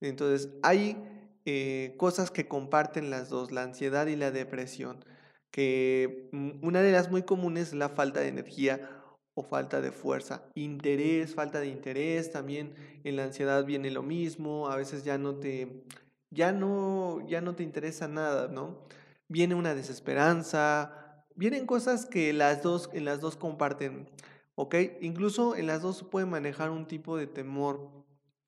Entonces 0.02 0.50
hay 0.64 0.98
eh, 1.46 1.94
cosas 1.98 2.32
que 2.32 2.48
comparten 2.48 3.12
las 3.12 3.30
dos, 3.30 3.52
la 3.52 3.62
ansiedad 3.62 4.08
y 4.08 4.16
la 4.16 4.32
depresión, 4.32 5.06
que 5.52 6.30
mm, 6.32 6.66
una 6.66 6.82
de 6.82 6.92
las 6.92 7.12
muy 7.12 7.22
comunes 7.22 7.68
es 7.68 7.74
la 7.76 7.90
falta 7.90 8.22
de 8.22 8.30
energía 8.30 8.95
o 9.36 9.44
falta 9.44 9.82
de 9.82 9.92
fuerza. 9.92 10.44
Interés, 10.56 11.36
falta 11.36 11.60
de 11.60 11.68
interés, 11.68 12.32
también 12.32 12.74
en 13.04 13.18
la 13.18 13.26
ansiedad 13.26 13.66
viene 13.66 13.92
lo 13.92 14.02
mismo, 14.02 14.70
a 14.70 14.78
veces 14.78 15.04
ya 15.04 15.18
no 15.18 15.36
te, 15.36 15.84
ya 16.32 16.52
no, 16.52 17.26
ya 17.28 17.42
no 17.42 17.54
te 17.54 17.64
interesa 17.64 18.08
nada, 18.08 18.48
¿no? 18.48 18.80
Viene 19.28 19.54
una 19.54 19.76
desesperanza, 19.76 21.24
vienen 21.36 21.66
cosas 21.66 22.06
que 22.06 22.32
las 22.34 22.64
dos, 22.64 22.90
en 22.94 23.04
las 23.06 23.20
dos 23.20 23.36
comparten, 23.36 24.10
¿ok? 24.56 24.76
Incluso 25.02 25.56
en 25.56 25.68
las 25.68 25.82
dos 25.82 25.98
se 25.98 26.06
puede 26.06 26.26
manejar 26.26 26.70
un 26.70 26.88
tipo 26.88 27.18
de 27.18 27.28
temor, 27.28 27.92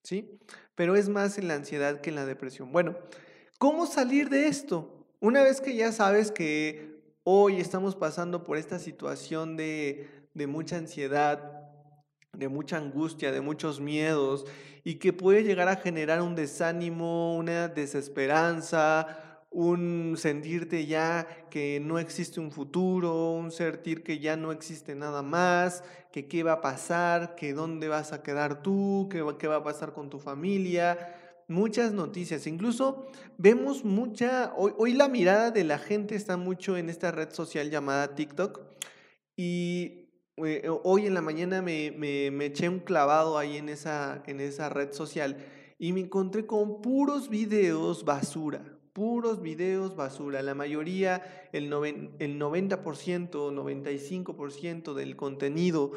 ¿sí? 0.03 0.39
Pero 0.75 0.95
es 0.95 1.09
más 1.09 1.37
en 1.37 1.49
la 1.49 1.55
ansiedad 1.55 1.99
que 1.99 2.11
en 2.11 2.15
la 2.15 2.25
depresión. 2.25 2.71
Bueno, 2.71 2.95
¿cómo 3.59 3.87
salir 3.87 4.29
de 4.29 4.47
esto? 4.47 5.05
Una 5.19 5.43
vez 5.43 5.59
que 5.59 5.75
ya 5.75 5.91
sabes 5.91 6.31
que 6.31 7.01
hoy 7.23 7.59
estamos 7.59 7.95
pasando 7.95 8.45
por 8.45 8.55
esta 8.55 8.79
situación 8.79 9.57
de, 9.57 10.07
de 10.37 10.47
mucha 10.47 10.77
ansiedad, 10.77 11.67
de 12.31 12.47
mucha 12.47 12.77
angustia, 12.77 13.31
de 13.31 13.41
muchos 13.41 13.81
miedos, 13.81 14.45
y 14.83 14.95
que 14.95 15.11
puede 15.11 15.43
llegar 15.43 15.67
a 15.67 15.77
generar 15.77 16.21
un 16.21 16.35
desánimo, 16.35 17.35
una 17.35 17.67
desesperanza, 17.67 19.45
un 19.49 20.15
sentirte 20.17 20.85
ya 20.85 21.27
que 21.49 21.79
no 21.79 21.97
existe 21.97 22.39
un 22.39 22.51
futuro, 22.51 23.31
un 23.31 23.51
sentir 23.51 24.03
que 24.03 24.19
ya 24.19 24.37
no 24.37 24.51
existe 24.51 24.93
nada 24.93 25.23
más, 25.23 25.83
que 26.11 26.27
qué 26.27 26.43
va 26.43 26.53
a 26.53 26.61
pasar, 26.61 27.33
que 27.35 27.53
dónde 27.53 27.87
vas 27.87 28.13
a 28.13 28.21
quedar 28.21 28.61
tú, 28.61 29.09
qué, 29.11 29.25
qué 29.39 29.47
va 29.47 29.57
a 29.57 29.63
pasar 29.63 29.93
con 29.93 30.09
tu 30.09 30.19
familia. 30.19 31.15
Muchas 31.47 31.93
noticias, 31.93 32.45
incluso 32.45 33.07
vemos 33.37 33.83
mucha, 33.83 34.53
hoy, 34.55 34.73
hoy 34.77 34.93
la 34.93 35.07
mirada 35.07 35.49
de 35.49 35.63
la 35.63 35.79
gente 35.79 36.13
está 36.13 36.37
mucho 36.37 36.77
en 36.77 36.89
esta 36.89 37.09
red 37.09 37.31
social 37.31 37.71
llamada 37.71 38.13
TikTok 38.15 38.59
y 39.37 40.06
eh, 40.45 40.69
hoy 40.83 41.05
en 41.05 41.13
la 41.13 41.21
mañana 41.21 41.61
me, 41.61 41.91
me, 41.91 42.31
me, 42.31 42.45
eché 42.45 42.69
un 42.69 42.79
clavado 42.79 43.37
ahí 43.37 43.57
en 43.57 43.69
esa, 43.69 44.23
en 44.27 44.39
esa 44.39 44.69
red 44.69 44.93
social 44.93 45.37
y 45.79 45.93
me 45.93 46.01
encontré 46.01 46.45
con 46.45 46.81
puros 46.81 47.29
videos 47.29 48.05
basura 48.05 48.77
puros 48.97 49.43
videos 49.43 49.95
basura. 49.95 50.41
La 50.41 50.55
mayoría, 50.55 51.49
el, 51.53 51.65
el 52.17 52.39
90%, 52.39 53.29
95% 53.29 54.93
del 54.95 55.15
contenido 55.15 55.91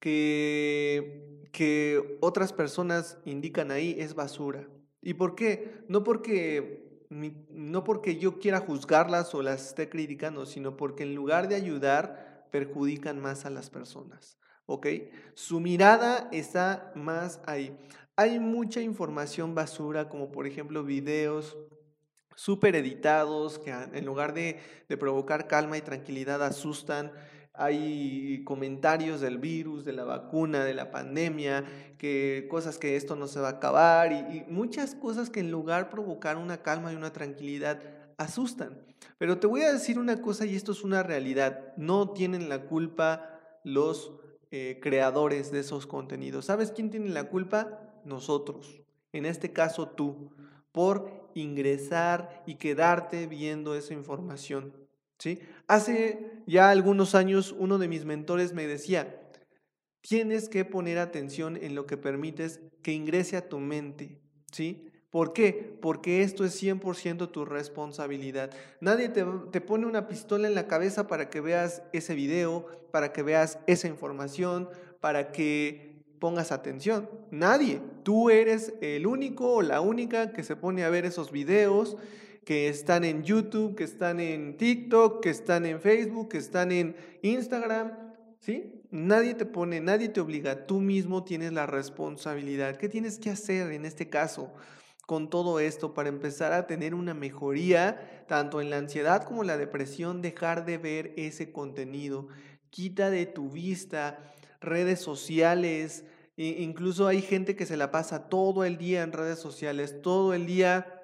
que, 0.00 1.46
que 1.52 2.18
otras 2.20 2.52
personas 2.52 3.16
indican 3.24 3.70
ahí 3.70 3.94
es 3.96 4.16
basura. 4.16 4.66
¿Y 5.00 5.14
por 5.14 5.36
qué? 5.36 5.84
No 5.86 6.02
porque, 6.02 7.06
no 7.10 7.84
porque 7.84 8.16
yo 8.16 8.40
quiera 8.40 8.58
juzgarlas 8.58 9.32
o 9.36 9.42
las 9.42 9.68
esté 9.68 9.88
criticando, 9.88 10.44
sino 10.44 10.76
porque 10.76 11.04
en 11.04 11.14
lugar 11.14 11.46
de 11.46 11.54
ayudar, 11.54 12.31
perjudican 12.52 13.18
más 13.18 13.44
a 13.44 13.50
las 13.50 13.70
personas. 13.70 14.38
¿Ok? 14.66 14.86
Su 15.34 15.58
mirada 15.58 16.28
está 16.30 16.92
más 16.94 17.40
ahí. 17.46 17.76
Hay 18.14 18.38
mucha 18.38 18.80
información 18.80 19.56
basura, 19.56 20.08
como 20.08 20.30
por 20.30 20.46
ejemplo 20.46 20.84
videos 20.84 21.56
súper 22.36 22.76
editados, 22.76 23.58
que 23.58 23.70
en 23.70 24.04
lugar 24.04 24.34
de, 24.34 24.60
provocar 25.00 25.48
calma 25.48 25.78
y 25.78 25.80
tranquilidad 25.80 26.42
asustan. 26.42 27.10
Hay 27.54 28.44
comentarios 28.44 29.20
del 29.20 29.38
virus, 29.38 29.84
de 29.84 29.92
la 29.92 30.04
vacuna, 30.04 30.64
de 30.64 30.74
la 30.74 30.90
pandemia, 30.90 31.64
que 31.98 32.46
cosas 32.50 32.78
que 32.78 32.96
esto 32.96 33.16
no 33.16 33.26
se 33.26 33.40
va 33.40 33.48
a 33.48 33.52
acabar 33.52 34.12
y, 34.12 34.38
y 34.38 34.44
muchas 34.48 34.94
cosas 34.94 35.28
que 35.28 35.40
en 35.40 35.50
lugar 35.50 35.84
de 35.84 35.90
provocar 35.90 36.36
una 36.36 36.62
calma 36.62 36.92
y 36.92 36.96
una 36.96 37.12
tranquilidad 37.12 37.80
asustan. 38.22 38.84
Pero 39.18 39.38
te 39.38 39.46
voy 39.46 39.62
a 39.62 39.72
decir 39.72 39.98
una 39.98 40.20
cosa 40.20 40.46
y 40.46 40.56
esto 40.56 40.72
es 40.72 40.82
una 40.82 41.02
realidad. 41.02 41.74
No 41.76 42.10
tienen 42.10 42.48
la 42.48 42.66
culpa 42.66 43.40
los 43.64 44.12
eh, 44.50 44.80
creadores 44.82 45.50
de 45.52 45.60
esos 45.60 45.86
contenidos. 45.86 46.46
¿Sabes 46.46 46.72
quién 46.72 46.90
tiene 46.90 47.10
la 47.10 47.28
culpa? 47.28 47.80
Nosotros. 48.04 48.82
En 49.12 49.26
este 49.26 49.52
caso 49.52 49.88
tú 49.88 50.30
por 50.72 51.30
ingresar 51.34 52.42
y 52.46 52.56
quedarte 52.56 53.26
viendo 53.26 53.74
esa 53.74 53.94
información. 53.94 54.74
¿sí? 55.18 55.40
Hace 55.68 56.42
ya 56.46 56.70
algunos 56.70 57.14
años 57.14 57.54
uno 57.58 57.78
de 57.78 57.88
mis 57.88 58.04
mentores 58.04 58.52
me 58.52 58.66
decía, 58.66 59.20
tienes 60.00 60.48
que 60.48 60.64
poner 60.64 60.98
atención 60.98 61.56
en 61.56 61.74
lo 61.74 61.86
que 61.86 61.96
permites 61.96 62.60
que 62.82 62.92
ingrese 62.92 63.36
a 63.36 63.48
tu 63.48 63.58
mente. 63.58 64.20
¿sí? 64.50 64.91
¿Por 65.12 65.34
qué? 65.34 65.76
Porque 65.82 66.22
esto 66.22 66.42
es 66.42 66.60
100% 66.60 67.30
tu 67.30 67.44
responsabilidad. 67.44 68.50
Nadie 68.80 69.10
te, 69.10 69.22
te, 69.50 69.60
pone 69.60 69.84
una 69.84 70.08
pistola 70.08 70.48
en 70.48 70.54
la 70.54 70.66
cabeza 70.66 71.06
para 71.06 71.28
que 71.28 71.42
veas 71.42 71.82
ese 71.92 72.14
video, 72.14 72.66
para 72.90 73.12
que 73.12 73.22
veas 73.22 73.58
esa 73.66 73.88
información, 73.88 74.70
para 75.02 75.30
que 75.30 75.92
pongas 76.18 76.50
atención. 76.50 77.10
Nadie. 77.30 77.82
Tú 78.04 78.30
eres 78.30 78.72
el 78.80 79.06
único 79.06 79.56
o 79.56 79.60
la 79.60 79.82
única 79.82 80.32
que 80.32 80.42
se 80.42 80.56
pone 80.56 80.82
a 80.82 80.88
ver 80.88 81.04
esos 81.04 81.30
videos 81.30 81.98
que 82.46 82.70
están 82.70 83.04
en 83.04 83.22
YouTube, 83.22 83.74
que 83.74 83.84
están 83.84 84.18
en 84.18 84.56
TikTok, 84.56 85.22
que 85.22 85.28
están 85.28 85.66
en 85.66 85.78
Facebook, 85.78 86.30
que 86.30 86.38
están 86.38 86.72
en 86.72 86.96
Instagram. 87.20 87.92
¿Sí? 88.40 88.80
Nadie 88.90 89.34
te 89.34 89.44
pone, 89.44 89.80
nadie 89.80 90.08
te 90.08 90.20
obliga. 90.20 90.66
Tú 90.66 90.80
mismo 90.80 91.22
tienes 91.22 91.52
la 91.52 91.66
responsabilidad. 91.66 92.76
¿Qué 92.78 92.88
tienes 92.88 93.18
que 93.18 93.28
hacer 93.28 93.70
en 93.72 93.84
este 93.84 94.08
caso? 94.08 94.50
Con 95.12 95.28
todo 95.28 95.60
esto 95.60 95.92
para 95.92 96.08
empezar 96.08 96.54
a 96.54 96.66
tener 96.66 96.94
una 96.94 97.12
mejoría 97.12 98.24
tanto 98.28 98.62
en 98.62 98.70
la 98.70 98.78
ansiedad 98.78 99.24
como 99.24 99.42
en 99.42 99.48
la 99.48 99.58
depresión, 99.58 100.22
dejar 100.22 100.64
de 100.64 100.78
ver 100.78 101.12
ese 101.18 101.52
contenido. 101.52 102.28
Quita 102.70 103.10
de 103.10 103.26
tu 103.26 103.50
vista 103.50 104.32
redes 104.62 105.00
sociales, 105.00 106.06
incluso 106.38 107.08
hay 107.08 107.20
gente 107.20 107.56
que 107.56 107.66
se 107.66 107.76
la 107.76 107.90
pasa 107.90 108.30
todo 108.30 108.64
el 108.64 108.78
día 108.78 109.02
en 109.02 109.12
redes 109.12 109.38
sociales, 109.38 110.00
todo 110.00 110.32
el 110.32 110.46
día 110.46 111.02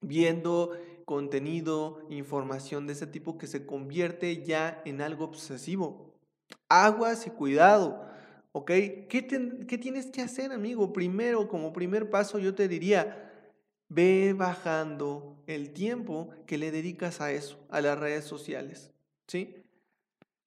viendo 0.00 0.70
contenido, 1.04 2.06
información 2.08 2.86
de 2.86 2.94
ese 2.94 3.06
tipo 3.06 3.36
que 3.36 3.48
se 3.48 3.66
convierte 3.66 4.42
ya 4.42 4.80
en 4.86 5.02
algo 5.02 5.26
obsesivo. 5.26 6.14
Aguas 6.70 7.26
y 7.26 7.30
cuidado, 7.30 8.02
¿ok? 8.52 8.70
¿Qué, 9.10 9.66
¿Qué 9.68 9.76
tienes 9.76 10.06
que 10.06 10.22
hacer, 10.22 10.52
amigo? 10.52 10.94
Primero, 10.94 11.48
como 11.48 11.74
primer 11.74 12.08
paso, 12.08 12.38
yo 12.38 12.54
te 12.54 12.66
diría, 12.66 13.28
ve 13.92 14.34
bajando 14.36 15.36
el 15.46 15.72
tiempo 15.72 16.30
que 16.46 16.58
le 16.58 16.70
dedicas 16.70 17.20
a 17.20 17.32
eso, 17.32 17.58
a 17.68 17.80
las 17.80 17.98
redes 17.98 18.24
sociales, 18.24 18.90
¿sí? 19.26 19.56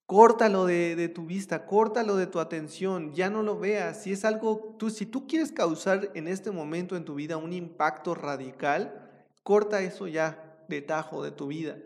Córtalo 0.08 0.66
de, 0.66 0.96
de, 0.96 1.10
tu 1.10 1.26
vista, 1.26 1.66
córtalo 1.66 2.16
de 2.16 2.28
tu 2.28 2.40
atención, 2.40 3.14
ya 3.14 3.30
no 3.30 3.42
lo 3.42 3.58
veas. 3.58 4.04
Si 4.04 4.12
es 4.12 4.24
algo, 4.24 4.76
tú, 4.78 4.92
si 4.92 5.08
tú 5.08 5.26
quieres 5.26 5.52
causar 5.52 6.12
en 6.14 6.28
este 6.28 6.52
momento 6.52 6.96
en 6.96 7.06
tu 7.06 7.16
vida 7.16 7.38
un 7.38 7.54
impacto 7.54 8.14
radical, 8.14 9.02
corta 9.42 9.82
eso 9.82 10.08
ya 10.08 10.64
de 10.68 10.82
tajo 10.82 11.24
de 11.24 11.32
tu 11.32 11.48
vida. 11.48 11.78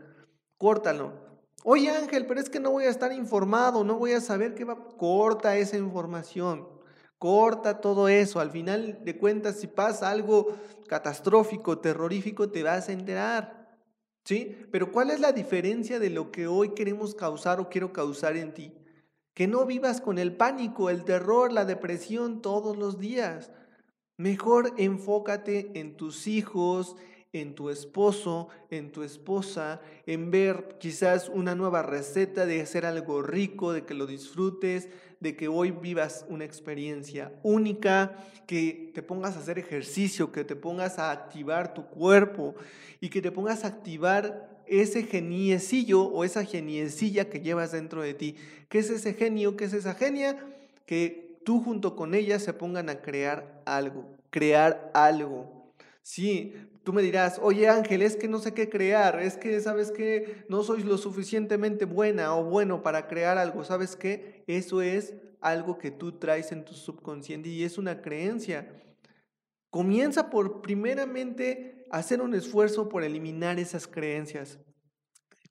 Córtalo. 0.58 1.14
Oye 1.64 1.90
Ángel, 1.90 2.26
pero 2.26 2.40
es 2.40 2.50
que 2.50 2.60
no 2.60 2.72
voy 2.72 2.86
a 2.86 2.90
estar 2.90 3.12
informado, 3.14 3.84
no 3.84 3.98
voy 3.98 4.14
a 4.14 4.22
saber 4.22 4.54
qué 4.54 4.66
va. 4.66 4.78
Corta 4.98 5.58
esa 5.58 5.78
información, 5.78 6.68
corta 7.20 7.82
todo 7.82 8.08
eso. 8.08 8.40
Al 8.40 8.50
final 8.50 9.04
de 9.04 9.18
cuentas, 9.18 9.60
si 9.60 9.68
pasa 9.68 10.10
algo 10.10 10.58
catastrófico, 10.88 11.78
terrorífico, 11.78 12.50
te 12.50 12.64
vas 12.64 12.90
a 12.90 12.94
enterar. 12.94 13.78
¿Sí? 14.26 14.58
Pero 14.72 14.92
¿cuál 14.92 15.12
es 15.12 15.20
la 15.20 15.32
diferencia 15.32 16.00
de 16.00 16.10
lo 16.10 16.32
que 16.32 16.48
hoy 16.48 16.74
queremos 16.74 17.16
causar 17.16 17.60
o 17.60 17.70
quiero 17.70 17.94
causar 17.94 18.36
en 18.38 18.54
ti? 18.54 18.74
Que 19.34 19.48
no 19.48 19.66
vivas 19.66 20.02
con 20.02 20.18
el 20.18 20.36
pánico, 20.36 20.90
el 20.90 21.04
terror, 21.04 21.52
la 21.52 21.66
depresión 21.66 22.42
todos 22.42 22.78
los 22.78 23.00
días. 23.00 23.52
Mejor 24.18 24.74
enfócate 24.78 25.72
en 25.80 25.96
tus 25.96 26.28
hijos, 26.28 26.96
en 27.32 27.54
tu 27.54 27.70
esposo, 27.70 28.50
en 28.72 28.92
tu 28.92 29.04
esposa, 29.04 29.82
en 30.06 30.32
ver 30.32 30.78
quizás 30.80 31.30
una 31.30 31.56
nueva 31.56 31.84
receta 31.84 32.46
de 32.46 32.62
hacer 32.62 32.86
algo 32.86 33.22
rico, 33.22 33.72
de 33.72 33.86
que 33.86 33.94
lo 33.94 34.08
disfrutes, 34.08 34.90
de 35.20 35.36
que 35.36 35.48
hoy 35.48 35.72
vivas 35.72 36.26
una 36.30 36.46
experiencia 36.46 37.32
única, 37.44 38.18
que 38.48 38.92
te 38.94 39.04
pongas 39.04 39.36
a 39.36 39.40
hacer 39.40 39.60
ejercicio, 39.60 40.32
que 40.32 40.44
te 40.44 40.56
pongas 40.56 40.98
a 40.98 41.12
activar 41.12 41.74
tu 41.74 41.86
cuerpo 41.86 42.56
y 43.00 43.10
que 43.10 43.22
te 43.22 43.32
pongas 43.32 43.64
a 43.64 43.68
activar 43.68 44.64
ese 44.66 45.04
geniecillo 45.04 46.04
o 46.04 46.24
esa 46.24 46.46
geniecilla 46.46 47.30
que 47.30 47.42
llevas 47.42 47.72
dentro 47.72 48.02
de 48.02 48.14
ti. 48.14 48.36
¿Qué 48.70 48.80
es 48.80 48.90
ese 48.90 49.14
genio? 49.14 49.56
¿Qué 49.56 49.66
es 49.66 49.74
esa 49.74 49.94
genia? 49.94 50.38
Que 50.86 51.40
tú 51.44 51.62
junto 51.62 51.96
con 51.96 52.16
ella 52.16 52.40
se 52.40 52.54
pongan 52.54 52.90
a 52.90 53.02
crear 53.02 53.62
algo, 53.66 54.06
crear 54.30 54.92
algo. 54.94 55.74
Sí, 56.02 56.54
tú 56.90 56.94
me 56.94 57.04
dirás, 57.04 57.40
oye 57.44 57.70
Ángel, 57.70 58.02
es 58.02 58.16
que 58.16 58.28
no 58.28 58.40
sé 58.40 58.56
qué 58.56 58.68
crear, 58.68 59.22
es 59.22 59.38
que 59.38 59.60
sabes 59.62 59.92
que 59.92 60.44
no 60.50 60.64
soy 60.64 60.82
lo 60.82 60.98
suficientemente 60.98 61.86
buena 61.86 62.36
o 62.36 62.44
bueno 62.44 62.82
para 62.82 63.08
crear 63.08 63.38
algo, 63.38 63.64
¿sabes 63.64 63.96
qué? 63.96 64.44
Eso 64.48 64.82
es 64.82 65.14
algo 65.40 65.78
que 65.78 65.92
tú 65.92 66.14
traes 66.14 66.52
en 66.52 66.66
tu 66.66 66.74
subconsciente 66.74 67.48
y 67.48 67.64
es 67.64 67.78
una 67.78 68.02
creencia. 68.02 68.74
Comienza 69.70 70.32
por 70.32 70.64
primeramente 70.64 71.86
hacer 71.92 72.22
un 72.22 72.34
esfuerzo 72.34 72.90
por 72.90 73.04
eliminar 73.04 73.60
esas 73.60 73.86
creencias. 73.86 74.58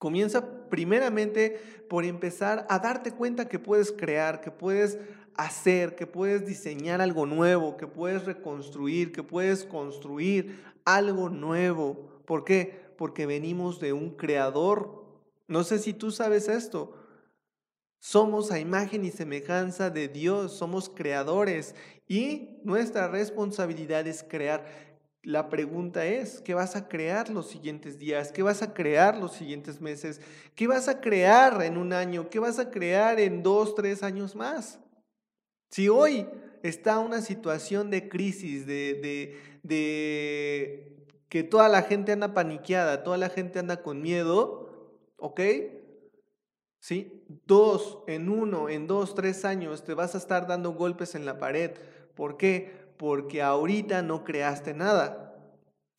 Comienza 0.01 0.69
primeramente 0.69 1.61
por 1.89 2.05
empezar 2.05 2.67
a 2.69 2.81
darte 2.81 3.13
cuenta 3.13 3.49
que 3.49 3.61
puedes 3.61 3.93
crear, 3.93 4.41
que 4.41 4.51
puedes 4.51 4.99
hacer, 5.39 5.95
que 5.95 6.07
puedes 6.07 6.45
diseñar 6.45 7.01
algo 7.01 7.25
nuevo, 7.25 7.77
que 7.79 7.87
puedes 7.87 8.25
reconstruir, 8.27 9.13
que 9.13 9.23
puedes 9.23 9.65
construir 9.65 10.63
algo 10.85 11.31
nuevo. 11.31 12.23
¿Por 12.27 12.45
qué? 12.45 12.93
Porque 12.99 13.25
venimos 13.25 13.81
de 13.81 13.93
un 13.95 14.11
creador 14.11 15.07
No 15.47 15.65
sé 15.65 15.79
si 15.79 15.95
tú 15.95 16.11
sabes 16.11 16.49
esto. 16.49 16.93
Somos 18.01 18.51
a 18.53 18.61
imagen 18.61 19.05
y 19.05 19.11
semejanza 19.11 19.91
de 19.91 20.09
Dios, 20.09 20.53
somos 20.53 20.89
creadores 20.91 21.75
y 22.07 22.61
nuestra 22.65 23.09
responsabilidad 23.09 24.07
es 24.07 24.23
crear. 24.23 24.67
La 25.23 25.49
pregunta 25.49 26.07
es, 26.07 26.41
¿qué 26.43 26.55
vas 26.55 26.77
a 26.77 26.89
crear 26.89 27.29
los 27.31 27.49
siguientes 27.49 27.99
días? 27.99 28.33
¿Qué 28.33 28.43
vas 28.43 28.63
a 28.63 28.75
crear 28.75 29.17
los 29.17 29.33
siguientes 29.33 29.81
meses? 29.81 30.21
¿Qué 30.55 30.67
vas 30.67 30.89
a 30.89 31.01
crear 31.01 31.63
en 31.63 31.77
un 31.77 31.93
año? 31.93 32.29
¿Qué 32.31 32.39
vas 32.39 32.59
a 32.59 32.71
crear 32.71 33.19
en 33.21 33.43
dos, 33.43 33.75
tres 33.75 34.03
años 34.03 34.37
más? 34.37 34.79
Si 35.71 35.89
hoy 35.89 36.27
está 36.63 36.99
una 36.99 37.21
situación 37.21 37.91
de 37.91 38.09
crisis, 38.09 38.67
de, 38.67 39.37
de, 39.63 41.07
que 41.29 41.43
toda 41.43 41.69
la 41.69 41.83
gente 41.83 42.13
anda 42.13 42.35
paniqueada, 42.35 43.03
toda 43.03 43.19
la 43.19 43.29
gente 43.29 43.59
anda 43.59 43.83
con 43.83 44.01
miedo, 44.01 44.97
¿ok? 45.17 45.41
¿Sí? 46.81 47.25
Dos, 47.47 47.99
en 48.07 48.29
uno, 48.29 48.69
en 48.69 48.87
dos, 48.87 49.15
tres 49.15 49.45
años 49.45 49.85
te 49.85 49.95
vas 49.95 50.15
a 50.15 50.19
estar 50.19 50.47
dando 50.47 50.73
golpes 50.73 51.15
en 51.15 51.27
la 51.27 51.39
pared. 51.39 51.73
¿Por 52.15 52.37
qué? 52.37 52.73
Porque 52.97 53.43
ahorita 53.43 54.03
no 54.03 54.25
creaste 54.25 54.75
nada. 54.75 55.37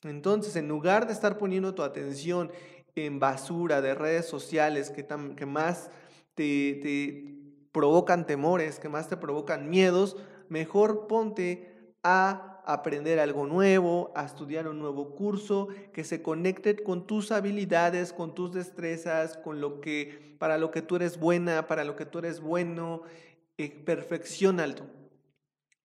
Entonces, 0.03 0.55
en 0.55 0.67
lugar 0.67 1.05
de 1.05 1.13
estar 1.13 1.37
poniendo 1.37 1.75
tu 1.75 1.83
atención 1.83 2.51
en 2.95 3.19
basura 3.19 3.81
de 3.81 3.93
redes 3.93 4.25
sociales 4.25 4.89
que, 4.89 5.05
que 5.05 5.45
más 5.45 5.91
te 6.33 7.38
provocan 7.79 8.27
temores, 8.27 8.77
que 8.77 8.89
más 8.89 9.07
te 9.07 9.15
provocan 9.15 9.69
miedos, 9.69 10.17
mejor 10.49 11.07
ponte 11.07 11.93
a 12.03 12.61
aprender 12.65 13.21
algo 13.21 13.47
nuevo, 13.47 14.11
a 14.17 14.25
estudiar 14.25 14.67
un 14.67 14.79
nuevo 14.79 15.15
curso 15.15 15.69
que 15.93 16.03
se 16.03 16.21
conecte 16.21 16.75
con 16.83 17.07
tus 17.07 17.31
habilidades, 17.31 18.11
con 18.11 18.35
tus 18.35 18.51
destrezas, 18.51 19.37
con 19.37 19.61
lo 19.61 19.79
que 19.79 20.35
para 20.39 20.57
lo 20.57 20.71
que 20.71 20.81
tú 20.81 20.97
eres 20.97 21.17
buena, 21.17 21.67
para 21.67 21.85
lo 21.85 21.95
que 21.95 22.05
tú 22.05 22.19
eres 22.19 22.41
bueno, 22.41 23.03
eh, 23.57 23.69
perfeccionalo. 23.69 24.83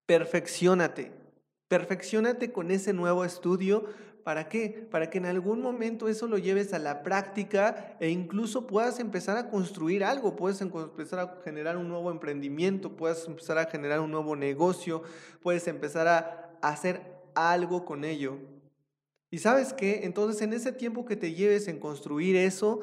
Perfeccionate. 0.05 1.13
Perfeccionate 1.69 2.51
con 2.51 2.73
ese 2.73 2.93
nuevo 2.93 3.25
estudio 3.25 3.85
¿Para 4.25 4.49
qué? 4.49 4.87
Para 4.91 5.11
que 5.11 5.19
en 5.19 5.27
algún 5.27 5.61
momento 5.61 6.09
eso 6.09 6.27
lo 6.27 6.39
lleves 6.39 6.73
a 6.73 6.79
la 6.79 7.03
práctica 7.03 7.95
e 8.01 8.09
incluso 8.09 8.67
puedas 8.67 8.99
empezar 8.99 9.37
a 9.37 9.51
construir 9.51 10.03
algo, 10.03 10.35
puedes 10.35 10.63
empezar 10.63 11.19
a 11.19 11.41
generar 11.45 11.77
un 11.77 11.89
nuevo 11.89 12.11
emprendimiento, 12.11 12.97
puedes 12.97 13.27
empezar 13.29 13.59
a 13.59 13.67
generar 13.67 14.01
un 14.01 14.11
nuevo 14.11 14.35
negocio, 14.35 15.03
puedes 15.43 15.69
empezar 15.69 16.09
a 16.09 16.57
hacer 16.63 17.03
algo 17.35 17.85
con 17.85 18.03
ello. 18.03 18.39
¿Y 19.31 19.39
sabes 19.39 19.75
qué? 19.75 20.01
Entonces 20.05 20.41
en 20.41 20.55
ese 20.55 20.73
tiempo 20.73 21.05
que 21.05 21.17
te 21.17 21.35
lleves 21.35 21.69
en 21.69 21.79
construir 21.79 22.35
eso, 22.35 22.81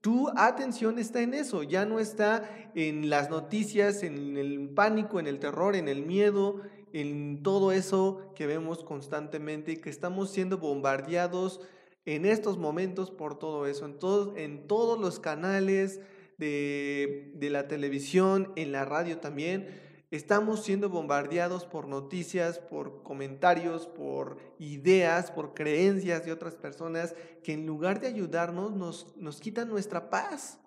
tu 0.00 0.28
atención 0.36 1.00
está 1.00 1.22
en 1.22 1.34
eso, 1.34 1.64
ya 1.64 1.86
no 1.86 1.98
está 1.98 2.70
en 2.76 3.10
las 3.10 3.30
noticias, 3.30 4.04
en 4.04 4.36
el 4.36 4.68
pánico, 4.68 5.18
en 5.18 5.26
el 5.26 5.40
terror, 5.40 5.74
en 5.74 5.88
el 5.88 6.06
miedo, 6.06 6.60
en 6.94 7.42
todo 7.42 7.72
eso 7.72 8.32
que 8.36 8.46
vemos 8.46 8.84
constantemente 8.84 9.72
y 9.72 9.76
que 9.78 9.90
estamos 9.90 10.30
siendo 10.30 10.58
bombardeados 10.58 11.60
en 12.06 12.24
estos 12.24 12.56
momentos 12.56 13.10
por 13.10 13.36
todo 13.36 13.66
eso, 13.66 13.84
en, 13.84 13.98
todos, 13.98 14.36
en 14.36 14.68
todos 14.68 15.00
los 15.00 15.18
canales 15.18 16.00
de, 16.38 17.32
de 17.34 17.50
la 17.50 17.66
televisión, 17.66 18.52
en 18.54 18.70
la 18.70 18.84
radio 18.84 19.18
también. 19.18 19.82
Estamos 20.12 20.62
siendo 20.62 20.88
bombardeados 20.88 21.64
por 21.64 21.88
noticias, 21.88 22.60
por 22.60 23.02
comentarios, 23.02 23.88
por 23.88 24.38
ideas, 24.60 25.32
por 25.32 25.52
creencias 25.52 26.24
de 26.24 26.30
otras 26.30 26.54
personas 26.54 27.16
que 27.42 27.54
en 27.54 27.66
lugar 27.66 28.00
de 28.00 28.06
ayudarnos 28.06 28.70
nos, 28.72 29.16
nos 29.16 29.40
quitan 29.40 29.68
nuestra 29.68 30.10
paz. 30.10 30.60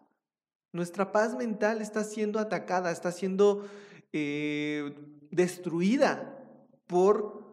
Nuestra 0.73 1.13
paz 1.13 1.37
mental 1.37 1.81
está 1.81 2.03
siendo 2.03 2.37
atacada, 2.37 2.91
está 2.91 3.13
siendo 3.13 3.65
eh, 4.11 4.93
destruida 5.37 6.43
por 6.87 7.45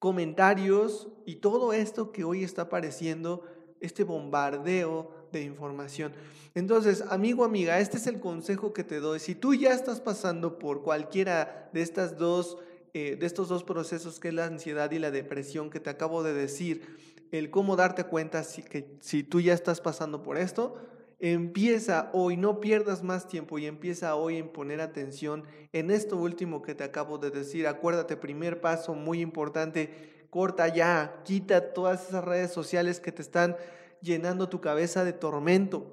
comentarios 0.00 1.08
y 1.24 1.36
todo 1.36 1.72
esto 1.72 2.10
que 2.10 2.24
hoy 2.24 2.42
está 2.42 2.62
apareciendo, 2.62 3.44
este 3.80 4.02
bombardeo 4.02 5.28
de 5.32 5.42
información. 5.42 6.12
Entonces, 6.54 7.04
amigo, 7.08 7.44
amiga, 7.44 7.78
este 7.78 7.98
es 7.98 8.08
el 8.08 8.18
consejo 8.18 8.72
que 8.72 8.82
te 8.82 8.98
doy. 8.98 9.20
Si 9.20 9.36
tú 9.36 9.54
ya 9.54 9.72
estás 9.72 10.00
pasando 10.00 10.58
por 10.58 10.82
cualquiera 10.82 11.70
de 11.72 11.82
estas 11.82 12.18
dos, 12.18 12.58
eh, 12.92 13.16
de 13.18 13.26
estos 13.26 13.48
dos 13.48 13.62
procesos 13.62 14.18
que 14.18 14.28
es 14.28 14.34
la 14.34 14.46
ansiedad 14.46 14.90
y 14.90 14.98
la 14.98 15.12
depresión 15.12 15.70
que 15.70 15.78
te 15.78 15.90
acabo 15.90 16.24
de 16.24 16.34
decir, 16.34 16.98
el 17.30 17.50
cómo 17.50 17.76
darte 17.76 18.04
cuenta 18.04 18.42
que 18.68 18.96
si 19.00 19.22
tú 19.22 19.40
ya 19.40 19.54
estás 19.54 19.80
pasando 19.80 20.24
por 20.24 20.36
esto, 20.36 20.74
Empieza 21.22 22.08
hoy, 22.14 22.38
no 22.38 22.60
pierdas 22.60 23.02
más 23.02 23.28
tiempo 23.28 23.58
y 23.58 23.66
empieza 23.66 24.14
hoy 24.14 24.38
en 24.38 24.48
poner 24.48 24.80
atención 24.80 25.44
en 25.74 25.90
esto 25.90 26.16
último 26.16 26.62
que 26.62 26.74
te 26.74 26.82
acabo 26.82 27.18
de 27.18 27.30
decir. 27.30 27.66
Acuérdate, 27.66 28.16
primer 28.16 28.62
paso 28.62 28.94
muy 28.94 29.20
importante, 29.20 30.26
corta 30.30 30.68
ya, 30.68 31.20
quita 31.24 31.74
todas 31.74 32.08
esas 32.08 32.24
redes 32.24 32.52
sociales 32.52 33.00
que 33.00 33.12
te 33.12 33.20
están 33.20 33.56
llenando 34.00 34.48
tu 34.48 34.62
cabeza 34.62 35.04
de 35.04 35.12
tormento. 35.12 35.92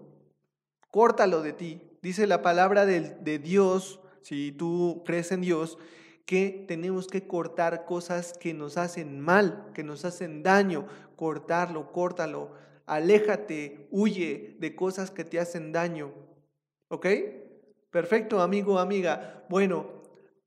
Córtalo 0.91 1.41
de 1.41 1.51
ti. 1.51 1.81
Dice 2.01 2.25
la 2.25 2.41
palabra 2.41 2.85
de, 2.85 3.39
Dios, 3.39 3.99
si 4.21 4.53
tú 4.53 5.03
crees 5.05 5.33
en 5.33 5.41
Dios, 5.41 5.77
que 6.25 6.63
tenemos 6.69 7.07
que 7.07 7.27
cortar 7.27 7.83
cosas 7.83 8.31
que 8.31 8.53
nos 8.53 8.77
hacen 8.77 9.19
mal, 9.19 9.71
que 9.73 9.83
nos 9.83 10.05
hacen 10.05 10.41
daño. 10.41 10.87
Cortarlo, 11.17 11.91
córtalo 11.91 12.51
aléjate, 12.87 13.87
huye 13.91 14.55
de 14.59 14.75
cosas 14.75 15.11
que 15.11 15.23
te 15.23 15.39
hacen 15.39 15.71
daño. 15.71 16.11
¿Ok? 16.87 17.05
Perfecto, 17.91 18.41
amigo, 18.41 18.79
amiga. 18.79 19.45
Bueno, 19.49 19.85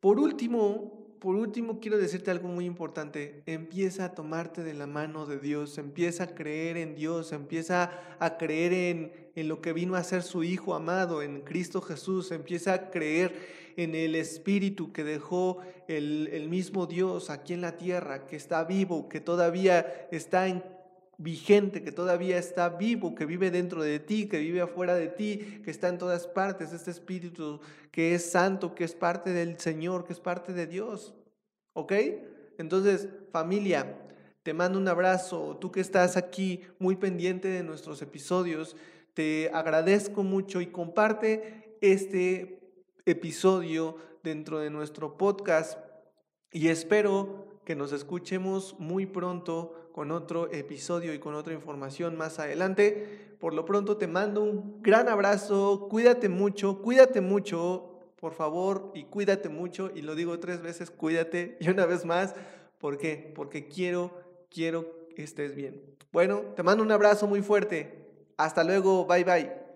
por 0.00 0.18
último, 0.18 1.16
por 1.20 1.37
último 1.37 1.81
quiero 1.81 1.98
decirte 1.98 2.31
algo 2.31 2.48
muy 2.48 2.64
importante. 2.64 3.42
Empieza 3.46 4.07
a 4.07 4.14
tomarte 4.14 4.64
de 4.64 4.74
la 4.74 4.87
mano 4.87 5.26
de 5.26 5.38
Dios, 5.38 5.76
empieza 5.76 6.24
a 6.24 6.35
creer 6.35 6.79
en 6.79 6.94
Dios, 6.94 7.33
empieza 7.33 7.90
a 8.18 8.38
creer 8.38 8.72
en, 8.72 9.12
en 9.35 9.48
lo 9.48 9.61
que 9.61 9.74
vino 9.74 9.94
a 9.94 10.03
ser 10.03 10.22
su 10.22 10.42
Hijo 10.42 10.74
amado, 10.74 11.22
en 11.22 11.42
Cristo 11.42 11.83
Jesús, 11.83 12.33
empieza 12.33 12.72
a 12.72 12.90
creer 12.90 13.61
en 13.76 13.94
el 13.94 14.14
Espíritu 14.14 14.92
que 14.92 15.05
dejó 15.05 15.59
el, 15.88 16.29
el 16.33 16.48
mismo 16.48 16.87
Dios 16.87 17.29
aquí 17.29 17.53
en 17.53 17.61
la 17.61 17.76
tierra, 17.76 18.26
que 18.26 18.37
está 18.37 18.64
vivo, 18.64 19.09
que 19.09 19.20
todavía 19.20 20.09
está 20.11 20.48
en 20.48 20.62
vigente, 21.20 21.83
que 21.83 21.92
todavía 21.92 22.38
está 22.38 22.70
vivo, 22.70 23.14
que 23.14 23.26
vive 23.26 23.50
dentro 23.50 23.83
de 23.83 24.00
ti, 24.00 24.26
que 24.26 24.38
vive 24.38 24.62
afuera 24.62 24.94
de 24.94 25.09
ti, 25.09 25.61
que 25.62 25.70
está 25.70 25.88
en 25.88 25.98
todas 25.98 26.26
partes, 26.26 26.72
este 26.72 26.90
Espíritu 26.90 27.61
que 27.90 28.14
es 28.14 28.30
santo, 28.30 28.74
que 28.74 28.85
es 28.85 28.94
parte 28.94 29.30
del 29.33 29.59
Señor, 29.59 30.04
que 30.06 30.14
es 30.14 30.20
parte 30.20 30.54
de 30.54 30.66
Dios. 30.66 31.14
¿Ok? 31.74 31.92
Entonces, 32.56 33.09
familia, 33.33 33.98
te 34.42 34.54
mando 34.54 34.78
un 34.78 34.88
abrazo, 34.88 35.59
tú 35.61 35.70
que 35.70 35.80
estás 35.80 36.16
aquí 36.16 36.62
muy 36.78 36.96
pendiente 36.96 37.48
de 37.48 37.62
nuestros 37.62 38.00
episodios, 38.00 38.74
te 39.12 39.50
agradezco 39.52 40.22
mucho 40.22 40.62
y 40.62 40.68
comparte 40.68 41.76
este 41.83 42.61
episodio 43.04 43.96
dentro 44.22 44.59
de 44.59 44.70
nuestro 44.70 45.18
podcast 45.18 45.78
y 46.52 46.68
espero 46.68 47.61
que 47.64 47.76
nos 47.76 47.92
escuchemos 47.92 48.74
muy 48.78 49.06
pronto 49.06 49.89
con 49.92 50.11
otro 50.11 50.50
episodio 50.53 51.14
y 51.14 51.18
con 51.18 51.35
otra 51.35 51.55
información 51.55 52.16
más 52.16 52.38
adelante. 52.38 53.37
Por 53.38 53.55
lo 53.55 53.64
pronto 53.64 53.96
te 53.96 54.07
mando 54.07 54.42
un 54.42 54.83
gran 54.83 55.09
abrazo, 55.09 55.88
cuídate 55.90 56.29
mucho, 56.29 56.83
cuídate 56.83 57.20
mucho, 57.20 57.90
por 58.16 58.35
favor, 58.35 58.92
y 58.94 59.05
cuídate 59.05 59.48
mucho, 59.48 59.90
y 59.94 60.03
lo 60.03 60.14
digo 60.14 60.38
tres 60.38 60.61
veces, 60.61 60.90
cuídate, 60.90 61.57
y 61.61 61.70
una 61.70 61.87
vez 61.87 62.05
más, 62.05 62.35
¿por 62.79 62.98
qué? 62.98 63.33
Porque 63.35 63.66
quiero, 63.68 64.12
quiero 64.50 65.09
que 65.16 65.22
estés 65.22 65.55
bien. 65.55 65.81
Bueno, 66.12 66.40
te 66.55 66.62
mando 66.62 66.83
un 66.83 66.92
abrazo 66.92 67.26
muy 67.26 67.40
fuerte. 67.40 68.07
Hasta 68.37 68.64
luego, 68.64 69.07
bye 69.07 69.24
bye. 69.24 69.69